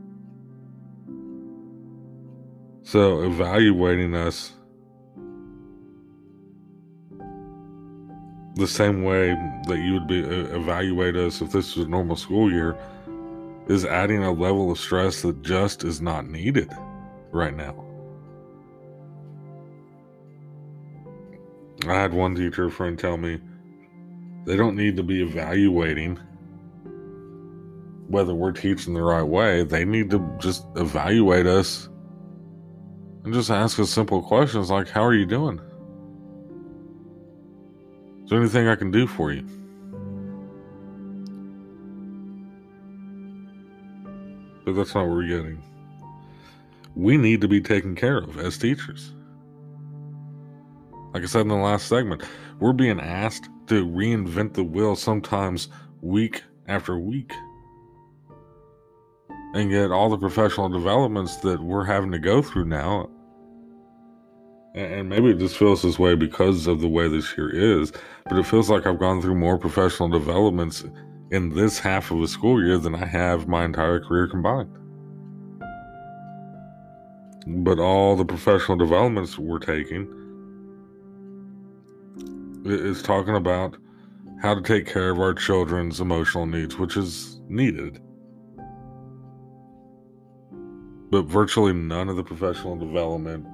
So 2.83 3.23
evaluating 3.23 4.13
us 4.13 4.54
the 8.55 8.67
same 8.67 9.03
way 9.03 9.29
that 9.67 9.79
you 9.79 9.93
would 9.93 10.07
be 10.07 10.23
uh, 10.23 10.55
evaluate 10.55 11.15
us 11.15 11.41
if 11.41 11.51
this 11.51 11.75
was 11.75 11.85
a 11.85 11.89
normal 11.89 12.15
school 12.15 12.51
year 12.51 12.77
is 13.67 13.83
adding 13.83 14.23
a 14.23 14.31
level 14.31 14.71
of 14.71 14.79
stress 14.79 15.21
that 15.23 15.41
just 15.41 15.83
is 15.83 16.01
not 16.01 16.27
needed 16.27 16.71
right 17.31 17.55
now. 17.55 17.83
I 21.87 21.93
had 21.93 22.13
one 22.13 22.35
teacher 22.35 22.69
friend 22.69 22.97
tell 22.97 23.17
me 23.17 23.39
they 24.45 24.55
don't 24.55 24.75
need 24.75 24.95
to 24.97 25.03
be 25.03 25.21
evaluating 25.21 26.19
whether 28.07 28.33
we're 28.33 28.51
teaching 28.51 28.93
the 28.93 29.01
right 29.01 29.23
way. 29.23 29.63
They 29.63 29.83
need 29.83 30.11
to 30.11 30.37
just 30.39 30.65
evaluate 30.75 31.47
us 31.47 31.89
and 33.23 33.33
just 33.33 33.49
ask 33.49 33.79
us 33.79 33.89
simple 33.89 34.21
questions 34.21 34.69
like, 34.69 34.87
How 34.87 35.03
are 35.03 35.13
you 35.13 35.25
doing? 35.25 35.59
Is 38.25 38.31
there 38.31 38.39
anything 38.39 38.67
I 38.67 38.75
can 38.75 38.89
do 38.89 39.05
for 39.05 39.31
you? 39.31 39.43
But 44.65 44.73
that's 44.73 44.95
not 44.95 45.05
what 45.05 45.11
we're 45.11 45.27
getting. 45.27 45.61
We 46.95 47.17
need 47.17 47.39
to 47.41 47.47
be 47.47 47.61
taken 47.61 47.93
care 47.93 48.17
of 48.17 48.39
as 48.39 48.57
teachers. 48.57 49.13
Like 51.13 51.21
I 51.21 51.27
said 51.27 51.41
in 51.41 51.49
the 51.49 51.55
last 51.55 51.87
segment, 51.87 52.23
we're 52.59 52.73
being 52.73 52.99
asked 52.99 53.47
to 53.67 53.85
reinvent 53.85 54.55
the 54.55 54.63
wheel 54.63 54.95
sometimes 54.95 55.67
week 56.01 56.41
after 56.67 56.97
week. 56.97 57.31
And 59.53 59.69
yet, 59.69 59.91
all 59.91 60.09
the 60.09 60.17
professional 60.17 60.67
developments 60.67 61.37
that 61.37 61.61
we're 61.61 61.85
having 61.85 62.11
to 62.11 62.19
go 62.19 62.41
through 62.41 62.65
now 62.65 63.11
and 64.75 65.09
maybe 65.09 65.29
it 65.29 65.39
just 65.39 65.57
feels 65.57 65.81
this 65.81 65.97
way 65.97 66.15
because 66.15 66.67
of 66.67 66.81
the 66.81 66.87
way 66.87 67.07
this 67.07 67.37
year 67.37 67.49
is, 67.49 67.91
but 68.25 68.37
it 68.37 68.45
feels 68.45 68.69
like 68.69 68.85
I've 68.85 68.99
gone 68.99 69.21
through 69.21 69.35
more 69.35 69.57
professional 69.57 70.09
developments 70.09 70.83
in 71.31 71.55
this 71.55 71.79
half 71.79 72.11
of 72.11 72.21
a 72.21 72.27
school 72.27 72.63
year 72.63 72.77
than 72.77 72.95
I 72.95 73.05
have 73.05 73.47
my 73.47 73.65
entire 73.65 73.99
career 73.99 74.27
combined. 74.27 74.69
But 77.47 77.79
all 77.79 78.15
the 78.15 78.25
professional 78.25 78.77
developments 78.77 79.37
we're 79.37 79.59
taking 79.59 80.07
is 82.65 83.01
talking 83.01 83.35
about 83.35 83.77
how 84.41 84.55
to 84.55 84.61
take 84.61 84.87
care 84.87 85.11
of 85.11 85.19
our 85.19 85.33
children's 85.33 86.01
emotional 86.01 86.45
needs, 86.45 86.77
which 86.77 86.97
is 86.97 87.39
needed. 87.47 88.01
but 91.15 91.27
virtually 91.27 91.71
none 91.71 92.09
of 92.09 92.17
the 92.17 92.23
professional 92.23 92.75
development 92.75 93.45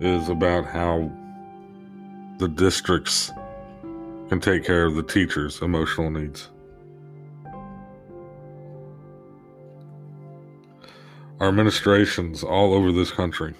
is 0.00 0.28
about 0.28 0.66
how 0.66 1.10
the 2.38 2.48
districts 2.48 3.32
can 4.28 4.40
take 4.40 4.64
care 4.64 4.84
of 4.84 4.94
the 4.94 5.02
teachers' 5.02 5.62
emotional 5.62 6.10
needs. 6.10 6.48
Our 11.40 11.48
administrations 11.48 12.42
all 12.42 12.74
over 12.74 12.92
this 12.92 13.10
country, 13.10 13.54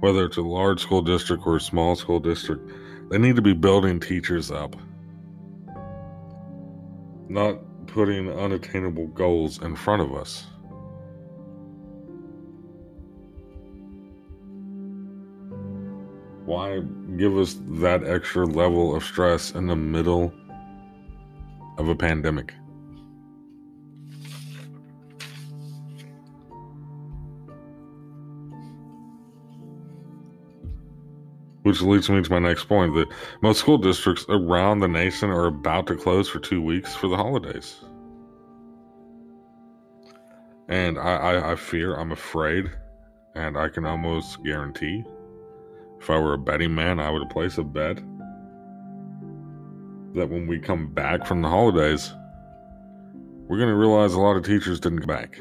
whether 0.00 0.24
it's 0.24 0.36
a 0.36 0.42
large 0.42 0.80
school 0.80 1.02
district 1.02 1.46
or 1.46 1.56
a 1.56 1.60
small 1.60 1.96
school 1.96 2.20
district, 2.20 2.70
they 3.08 3.18
need 3.18 3.36
to 3.36 3.42
be 3.42 3.54
building 3.54 4.00
teachers 4.00 4.50
up, 4.50 4.76
not 7.28 7.58
putting 7.86 8.30
unattainable 8.30 9.06
goals 9.08 9.62
in 9.62 9.74
front 9.74 10.02
of 10.02 10.14
us. 10.14 10.46
Why 16.48 16.80
give 17.18 17.36
us 17.36 17.58
that 17.82 18.04
extra 18.04 18.46
level 18.46 18.96
of 18.96 19.04
stress 19.04 19.50
in 19.50 19.66
the 19.66 19.76
middle 19.76 20.32
of 21.76 21.90
a 21.90 21.94
pandemic? 21.94 22.54
Which 31.64 31.82
leads 31.82 32.08
me 32.08 32.22
to 32.22 32.30
my 32.32 32.38
next 32.38 32.64
point 32.64 32.94
that 32.94 33.08
most 33.42 33.58
school 33.58 33.76
districts 33.76 34.24
around 34.30 34.80
the 34.80 34.88
nation 34.88 35.28
are 35.28 35.48
about 35.48 35.86
to 35.88 35.96
close 35.96 36.30
for 36.30 36.38
two 36.38 36.62
weeks 36.62 36.94
for 36.94 37.08
the 37.08 37.16
holidays. 37.16 37.76
And 40.70 40.98
I, 40.98 41.16
I, 41.16 41.52
I 41.52 41.56
fear, 41.56 41.94
I'm 41.94 42.12
afraid, 42.12 42.70
and 43.34 43.58
I 43.58 43.68
can 43.68 43.84
almost 43.84 44.42
guarantee 44.42 45.04
if 46.00 46.10
I 46.10 46.18
were 46.18 46.34
a 46.34 46.38
betting 46.38 46.74
man, 46.74 47.00
I 47.00 47.10
would 47.10 47.28
place 47.30 47.58
a 47.58 47.64
bet 47.64 47.96
that 50.14 50.30
when 50.30 50.46
we 50.46 50.58
come 50.58 50.92
back 50.92 51.26
from 51.26 51.42
the 51.42 51.48
holidays, 51.48 52.12
we're 53.46 53.58
going 53.58 53.68
to 53.68 53.74
realize 53.74 54.14
a 54.14 54.20
lot 54.20 54.36
of 54.36 54.44
teachers 54.44 54.80
didn't 54.80 55.00
come 55.00 55.06
back. 55.06 55.38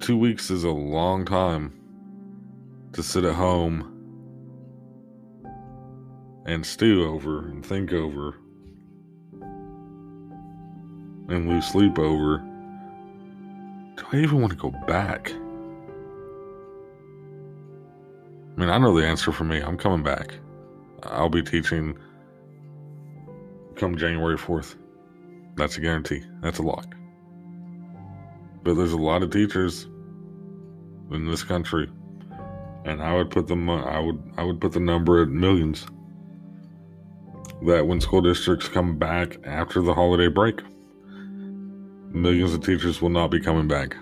Two 0.00 0.18
weeks 0.18 0.50
is 0.50 0.64
a 0.64 0.70
long 0.70 1.24
time 1.24 1.72
to 2.92 3.02
sit 3.02 3.24
at 3.24 3.34
home 3.34 3.92
and 6.46 6.64
stew 6.64 7.06
over 7.06 7.40
and 7.48 7.64
think 7.66 7.92
over 7.92 8.36
and 11.28 11.48
lose 11.48 11.66
sleep 11.66 11.98
over. 11.98 12.38
Do 13.96 14.04
I 14.12 14.16
even 14.18 14.40
want 14.40 14.52
to 14.52 14.58
go 14.58 14.70
back? 14.86 15.32
I 18.56 18.60
mean, 18.60 18.70
I 18.70 18.78
know 18.78 18.98
the 18.98 19.06
answer 19.06 19.32
for 19.32 19.44
me. 19.44 19.60
I'm 19.60 19.76
coming 19.76 20.02
back. 20.02 20.32
I'll 21.02 21.28
be 21.28 21.42
teaching 21.42 21.98
come 23.74 23.98
January 23.98 24.38
4th. 24.38 24.76
That's 25.56 25.76
a 25.76 25.80
guarantee. 25.82 26.22
That's 26.40 26.58
a 26.58 26.62
lock. 26.62 26.94
But 28.62 28.74
there's 28.74 28.92
a 28.92 28.96
lot 28.96 29.22
of 29.22 29.30
teachers 29.30 29.84
in 31.12 31.28
this 31.30 31.42
country, 31.42 31.90
and 32.86 33.02
I 33.02 33.14
would 33.14 33.30
put 33.30 33.46
them. 33.46 33.68
I 33.68 34.00
would. 34.00 34.22
I 34.38 34.42
would 34.42 34.60
put 34.60 34.72
the 34.72 34.80
number 34.80 35.22
at 35.22 35.28
millions. 35.28 35.86
That 37.66 37.86
when 37.86 38.00
school 38.00 38.22
districts 38.22 38.68
come 38.68 38.98
back 38.98 39.38
after 39.44 39.80
the 39.80 39.94
holiday 39.94 40.28
break, 40.28 40.60
millions 42.10 42.54
of 42.54 42.64
teachers 42.64 43.00
will 43.00 43.10
not 43.10 43.30
be 43.30 43.40
coming 43.40 43.68
back, 43.68 43.94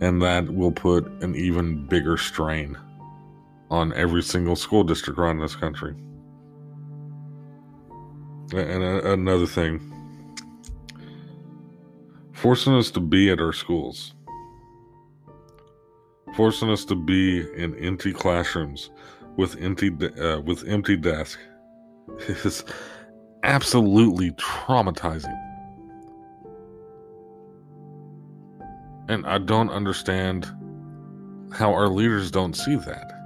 and 0.00 0.22
that 0.22 0.48
will 0.54 0.72
put 0.72 1.06
an 1.22 1.34
even 1.34 1.86
bigger 1.86 2.16
strain 2.16 2.78
on 3.72 3.90
every 3.94 4.22
single 4.22 4.54
school 4.54 4.84
district 4.84 5.18
around 5.18 5.38
this 5.38 5.56
country. 5.56 5.94
And 8.52 8.82
another 8.82 9.46
thing, 9.46 9.80
forcing 12.34 12.74
us 12.74 12.90
to 12.90 13.00
be 13.00 13.30
at 13.30 13.40
our 13.40 13.54
schools, 13.54 14.12
forcing 16.36 16.68
us 16.68 16.84
to 16.84 16.94
be 16.94 17.40
in 17.56 17.74
empty 17.76 18.12
classrooms 18.12 18.90
with 19.38 19.58
empty 19.58 19.90
uh, 20.20 20.40
with 20.40 20.68
empty 20.68 20.98
desks 20.98 21.40
is 22.28 22.64
absolutely 23.42 24.32
traumatizing. 24.32 25.38
And 29.08 29.26
I 29.26 29.38
don't 29.38 29.70
understand 29.70 30.44
how 31.52 31.72
our 31.72 31.88
leaders 31.88 32.30
don't 32.30 32.54
see 32.54 32.76
that. 32.76 33.21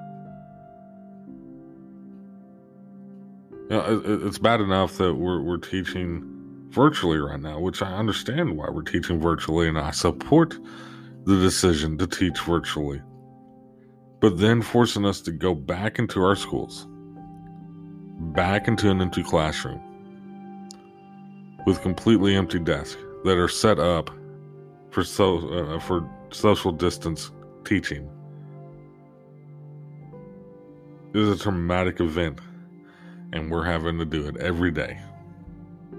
You 3.69 3.77
know, 3.77 4.03
it's 4.27 4.39
bad 4.39 4.61
enough 4.61 4.97
that 4.99 5.15
we're 5.15 5.41
we're 5.41 5.57
teaching 5.57 6.23
virtually 6.69 7.19
right 7.19 7.41
now, 7.41 7.59
which 7.59 7.83
I 7.83 7.93
understand 7.97 8.57
why 8.57 8.69
we're 8.71 8.83
teaching 8.83 9.21
virtually, 9.21 9.69
and 9.69 9.79
I 9.79 9.91
support 9.91 10.57
the 11.25 11.37
decision 11.37 11.99
to 11.99 12.07
teach 12.07 12.39
virtually. 12.41 13.03
But 14.21 14.39
then 14.39 14.63
forcing 14.63 15.05
us 15.05 15.21
to 15.23 15.33
go 15.33 15.55
back 15.55 15.99
into 15.99 16.23
our 16.23 16.37
schools, 16.37 16.87
back 18.35 18.69
into 18.69 18.89
an 18.89 19.03
empty 19.03 19.25
classroom 19.25 19.81
with 21.67 21.83
completely 21.83 22.37
empty 22.37 22.61
desks 22.61 22.97
that 23.25 23.37
are 23.37 23.49
set 23.49 23.81
up 23.81 24.11
for 24.91 25.03
so 25.03 25.39
uh, 25.49 25.81
for 25.81 26.09
social 26.31 26.71
distance 26.71 27.33
teaching 27.65 28.09
is 31.15 31.29
a 31.29 31.43
traumatic 31.43 32.01
event 32.01 32.39
and 33.37 33.51
we're 33.51 33.65
having 33.65 33.99
to 33.99 34.05
do 34.07 34.27
it 34.27 34.37
every 34.39 34.71
day 34.71 34.99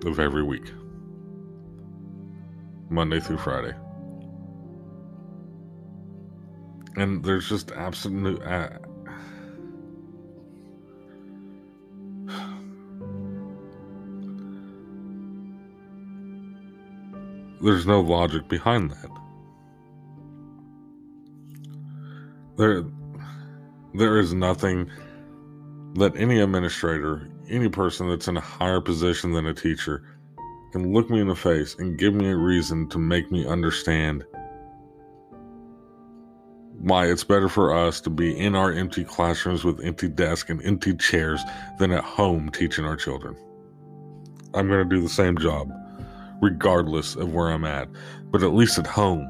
of 0.06 0.20
every 0.20 0.44
week, 0.44 0.72
Monday 2.90 3.20
through 3.20 3.38
Friday. 3.38 3.76
And 6.96 7.24
there's 7.24 7.48
just 7.48 7.72
absolute. 7.74 8.42
Uh, 8.42 8.70
there's 17.62 17.86
no 17.86 18.02
logic 18.02 18.48
behind 18.48 18.90
that. 18.90 19.12
There, 22.58 22.84
there 23.94 24.18
is 24.18 24.34
nothing 24.34 24.90
that 25.98 26.16
any 26.16 26.40
administrator, 26.40 27.28
any 27.50 27.70
person 27.70 28.08
that's 28.08 28.28
in 28.28 28.38
a 28.38 28.42
higher 28.42 28.80
position 28.80 29.32
than 29.32 29.48
a 29.48 29.54
teacher, 29.54 30.04
can 30.72 30.94
look 30.94 31.10
me 31.10 31.20
in 31.20 31.28
the 31.28 31.36
face 31.36 31.76
and 31.80 31.98
give 31.98 32.14
me 32.14 32.30
a 32.30 32.36
reason 32.36 32.88
to 32.90 33.00
make 33.00 33.32
me 33.32 33.48
understand 33.48 34.24
why 36.80 37.08
it's 37.08 37.24
better 37.24 37.50
for 37.50 37.76
us 37.76 38.00
to 38.00 38.12
be 38.12 38.38
in 38.38 38.56
our 38.56 38.72
empty 38.72 39.04
classrooms 39.04 39.64
with 39.64 39.84
empty 39.84 40.08
desks 40.08 40.50
and 40.52 40.64
empty 40.64 40.96
chairs 40.96 41.42
than 41.80 41.92
at 41.92 42.04
home 42.04 42.50
teaching 42.52 42.86
our 42.86 42.96
children. 42.96 43.36
I'm 44.54 44.68
going 44.68 44.88
to 44.88 44.96
do 44.96 45.02
the 45.02 45.10
same 45.10 45.38
job, 45.38 45.72
regardless 46.42 47.16
of 47.16 47.34
where 47.34 47.48
I'm 47.48 47.66
at, 47.66 47.90
but 48.30 48.44
at 48.44 48.54
least 48.54 48.78
at 48.78 48.86
home, 48.86 49.28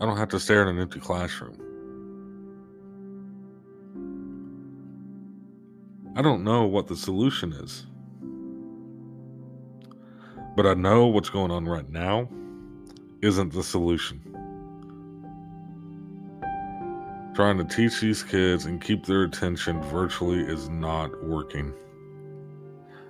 I 0.00 0.06
don't 0.06 0.18
have 0.18 0.28
to 0.28 0.40
stare 0.40 0.62
at 0.62 0.68
an 0.68 0.78
empty 0.78 1.00
classroom. 1.00 1.67
I 6.18 6.20
don't 6.20 6.42
know 6.42 6.66
what 6.66 6.88
the 6.88 6.96
solution 6.96 7.52
is. 7.52 7.86
But 10.56 10.66
I 10.66 10.74
know 10.74 11.06
what's 11.06 11.30
going 11.30 11.52
on 11.52 11.64
right 11.66 11.88
now 11.88 12.28
isn't 13.22 13.52
the 13.52 13.62
solution. 13.62 14.20
Trying 17.36 17.58
to 17.58 17.64
teach 17.64 18.00
these 18.00 18.24
kids 18.24 18.64
and 18.64 18.80
keep 18.80 19.06
their 19.06 19.22
attention 19.22 19.80
virtually 19.80 20.40
is 20.40 20.68
not 20.68 21.22
working. 21.22 21.72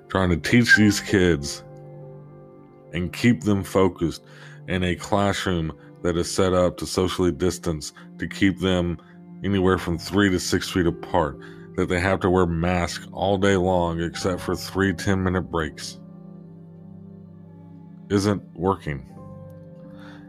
Trying 0.09 0.29
to 0.29 0.37
teach 0.37 0.77
these 0.77 1.01
kids 1.01 1.65
and 2.93 3.11
keep 3.11 3.43
them 3.43 3.65
focused 3.65 4.23
in 4.69 4.85
a 4.85 4.95
classroom 4.95 5.73
that 6.03 6.19
is 6.19 6.31
set 6.31 6.53
up 6.53 6.77
to 6.77 6.85
socially 6.85 7.33
distance 7.33 7.95
to 8.19 8.29
keep 8.29 8.59
them 8.61 9.01
anywhere 9.43 9.79
from 9.79 9.97
three 9.97 10.29
to 10.29 10.39
six 10.39 10.69
feet 10.69 10.87
apart 10.87 11.41
that 11.79 11.89
they 11.89 12.01
have 12.01 12.19
to 12.19 12.29
wear 12.29 12.45
masks 12.45 13.07
all 13.13 13.39
day 13.39 13.55
long 13.55 14.01
except 14.01 14.41
for 14.41 14.57
three 14.57 14.93
10 14.93 15.23
minute 15.23 15.43
breaks 15.43 16.01
isn't 18.11 18.43
working. 18.53 19.09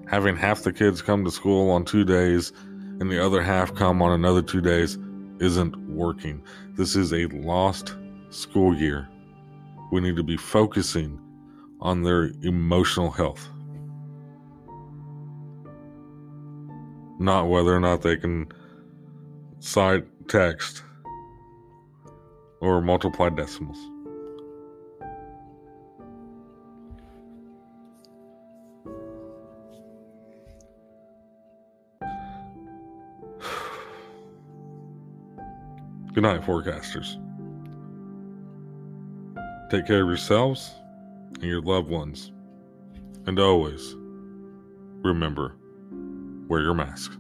Having 0.08 0.36
half 0.36 0.62
the 0.62 0.72
kids 0.72 1.02
come 1.02 1.26
to 1.26 1.32
school 1.32 1.72
on 1.72 1.86
two 1.86 2.06
days 2.06 2.54
and 3.00 3.10
the 3.10 3.18
other 3.18 3.41
half 3.41 3.74
come 3.74 4.00
on 4.00 4.12
another 4.12 4.43
two 4.43 4.62
days 4.62 5.00
isn't 5.39 5.76
working. 5.89 6.43
This 6.76 6.95
is 6.95 7.14
a 7.14 7.26
lost 7.26 7.95
school 8.30 8.76
year. 8.76 9.10
We 9.91 10.02
need 10.02 10.18
to 10.18 10.24
be 10.24 10.38
focusing 10.38 11.20
on 11.82 12.04
their 12.04 12.26
emotional 12.43 13.10
health. 13.10 13.50
Not 17.18 17.50
whether 17.50 17.76
or 17.76 17.80
not 17.80 18.04
they 18.04 18.18
can 18.18 18.50
cite 19.58 20.06
text 20.28 20.84
or 22.62 22.82
multiply 22.82 23.30
decimals. 23.30 23.78
Good 36.14 36.24
night, 36.24 36.41
forecasters. 36.41 37.18
Take 39.70 39.86
care 39.86 40.01
of 40.01 40.07
yourselves 40.07 40.74
and 41.36 41.43
your 41.43 41.62
loved 41.62 41.89
ones. 41.89 42.32
And 43.26 43.39
always 43.39 43.95
remember 45.03 45.55
wear 46.47 46.62
your 46.62 46.74
mask. 46.74 47.12